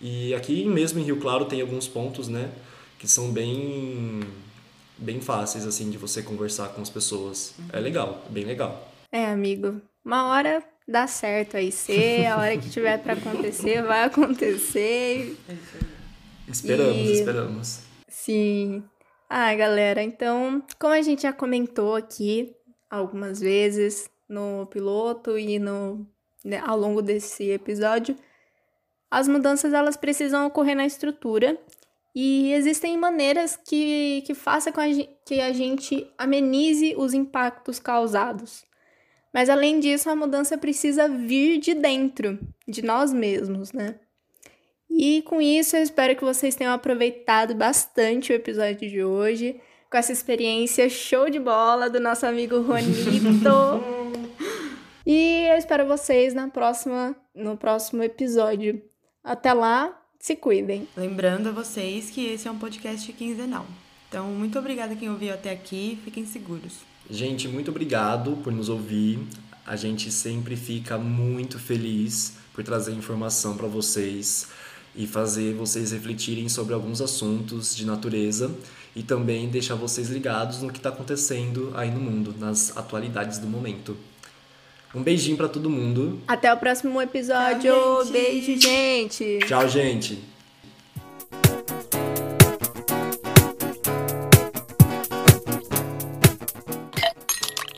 E 0.00 0.32
aqui 0.34 0.64
mesmo 0.64 0.98
em 0.98 1.02
Rio 1.02 1.18
Claro 1.18 1.44
tem 1.44 1.60
alguns 1.60 1.86
pontos, 1.86 2.26
né, 2.26 2.48
que 2.98 3.06
são 3.06 3.30
bem 3.30 4.20
bem 4.96 5.20
fáceis 5.20 5.66
assim 5.66 5.90
de 5.90 5.98
você 5.98 6.22
conversar 6.22 6.68
com 6.68 6.80
as 6.80 6.88
pessoas. 6.88 7.52
É 7.70 7.78
legal, 7.78 8.24
é 8.26 8.32
bem 8.32 8.44
legal. 8.46 8.93
É, 9.14 9.26
amigo. 9.26 9.80
Uma 10.04 10.26
hora 10.26 10.60
dá 10.88 11.06
certo 11.06 11.56
aí 11.56 11.70
ser, 11.70 12.26
a 12.26 12.36
hora 12.36 12.58
que 12.58 12.68
tiver 12.68 12.98
pra 13.00 13.12
acontecer, 13.12 13.80
vai 13.80 14.02
acontecer. 14.02 15.36
Esperamos, 16.48 16.96
E- 16.96 17.12
esperamos. 17.12 17.80
Sim. 18.08 18.82
Ah, 19.30 19.54
galera, 19.54 20.02
então, 20.02 20.60
como 20.80 20.92
a 20.92 21.00
gente 21.00 21.22
já 21.22 21.32
comentou 21.32 21.94
aqui 21.94 22.56
algumas 22.90 23.38
vezes 23.40 24.10
no 24.28 24.66
piloto 24.66 25.38
e 25.38 25.60
no 25.60 26.04
né, 26.44 26.60
ao 26.66 26.76
longo 26.76 27.00
desse 27.00 27.50
episódio, 27.50 28.16
as 29.08 29.28
mudanças 29.28 29.72
elas 29.72 29.96
precisam 29.96 30.44
ocorrer 30.44 30.74
na 30.76 30.84
estrutura 30.86 31.56
e 32.12 32.52
existem 32.52 32.98
maneiras 32.98 33.56
que, 33.56 34.24
que 34.26 34.34
façam 34.34 34.72
com 34.72 34.80
a 34.80 34.86
que 35.24 35.40
a 35.40 35.52
gente 35.52 36.04
amenize 36.18 36.96
os 36.98 37.14
impactos 37.14 37.78
causados. 37.78 38.64
Mas 39.34 39.50
além 39.50 39.80
disso, 39.80 40.08
a 40.08 40.14
mudança 40.14 40.56
precisa 40.56 41.08
vir 41.08 41.58
de 41.58 41.74
dentro, 41.74 42.38
de 42.68 42.82
nós 42.82 43.12
mesmos, 43.12 43.72
né? 43.72 43.96
E 44.88 45.22
com 45.22 45.42
isso, 45.42 45.76
eu 45.76 45.82
espero 45.82 46.14
que 46.14 46.24
vocês 46.24 46.54
tenham 46.54 46.72
aproveitado 46.72 47.52
bastante 47.52 48.32
o 48.32 48.36
episódio 48.36 48.88
de 48.88 49.02
hoje, 49.02 49.60
com 49.90 49.98
essa 49.98 50.12
experiência 50.12 50.88
show 50.88 51.28
de 51.28 51.40
bola 51.40 51.90
do 51.90 51.98
nosso 51.98 52.24
amigo 52.24 52.60
Ronito. 52.60 53.50
e 55.04 55.48
eu 55.50 55.56
espero 55.56 55.84
vocês 55.84 56.32
na 56.32 56.46
próxima, 56.46 57.16
no 57.34 57.56
próximo 57.56 58.04
episódio. 58.04 58.80
Até 59.24 59.52
lá, 59.52 60.00
se 60.20 60.36
cuidem. 60.36 60.86
Lembrando 60.96 61.48
a 61.48 61.52
vocês 61.52 62.08
que 62.08 62.24
esse 62.26 62.46
é 62.46 62.50
um 62.52 62.58
podcast 62.58 63.12
quinzenal. 63.12 63.66
Então, 64.08 64.28
muito 64.28 64.60
obrigada 64.60 64.94
quem 64.94 65.10
ouviu 65.10 65.34
até 65.34 65.50
aqui. 65.50 65.98
Fiquem 66.04 66.24
seguros. 66.24 66.93
Gente, 67.10 67.48
muito 67.48 67.70
obrigado 67.70 68.38
por 68.42 68.52
nos 68.52 68.68
ouvir. 68.68 69.18
A 69.66 69.76
gente 69.76 70.10
sempre 70.10 70.56
fica 70.56 70.98
muito 70.98 71.58
feliz 71.58 72.34
por 72.52 72.64
trazer 72.64 72.92
informação 72.92 73.56
para 73.56 73.66
vocês 73.66 74.48
e 74.96 75.06
fazer 75.06 75.54
vocês 75.54 75.92
refletirem 75.92 76.48
sobre 76.48 76.72
alguns 76.72 77.00
assuntos 77.00 77.74
de 77.74 77.84
natureza 77.84 78.54
e 78.94 79.02
também 79.02 79.48
deixar 79.48 79.74
vocês 79.74 80.08
ligados 80.08 80.62
no 80.62 80.70
que 80.70 80.78
está 80.78 80.90
acontecendo 80.90 81.72
aí 81.74 81.90
no 81.90 82.00
mundo, 82.00 82.34
nas 82.38 82.76
atualidades 82.76 83.38
do 83.38 83.46
momento. 83.46 83.96
Um 84.94 85.02
beijinho 85.02 85.36
para 85.36 85.48
todo 85.48 85.68
mundo. 85.68 86.20
Até 86.28 86.52
o 86.52 86.56
próximo 86.56 87.02
episódio. 87.02 87.72
Tchau, 87.72 88.04
gente. 88.04 88.12
Beijo, 88.12 88.60
gente. 88.60 89.38
Tchau, 89.46 89.68
gente. 89.68 90.33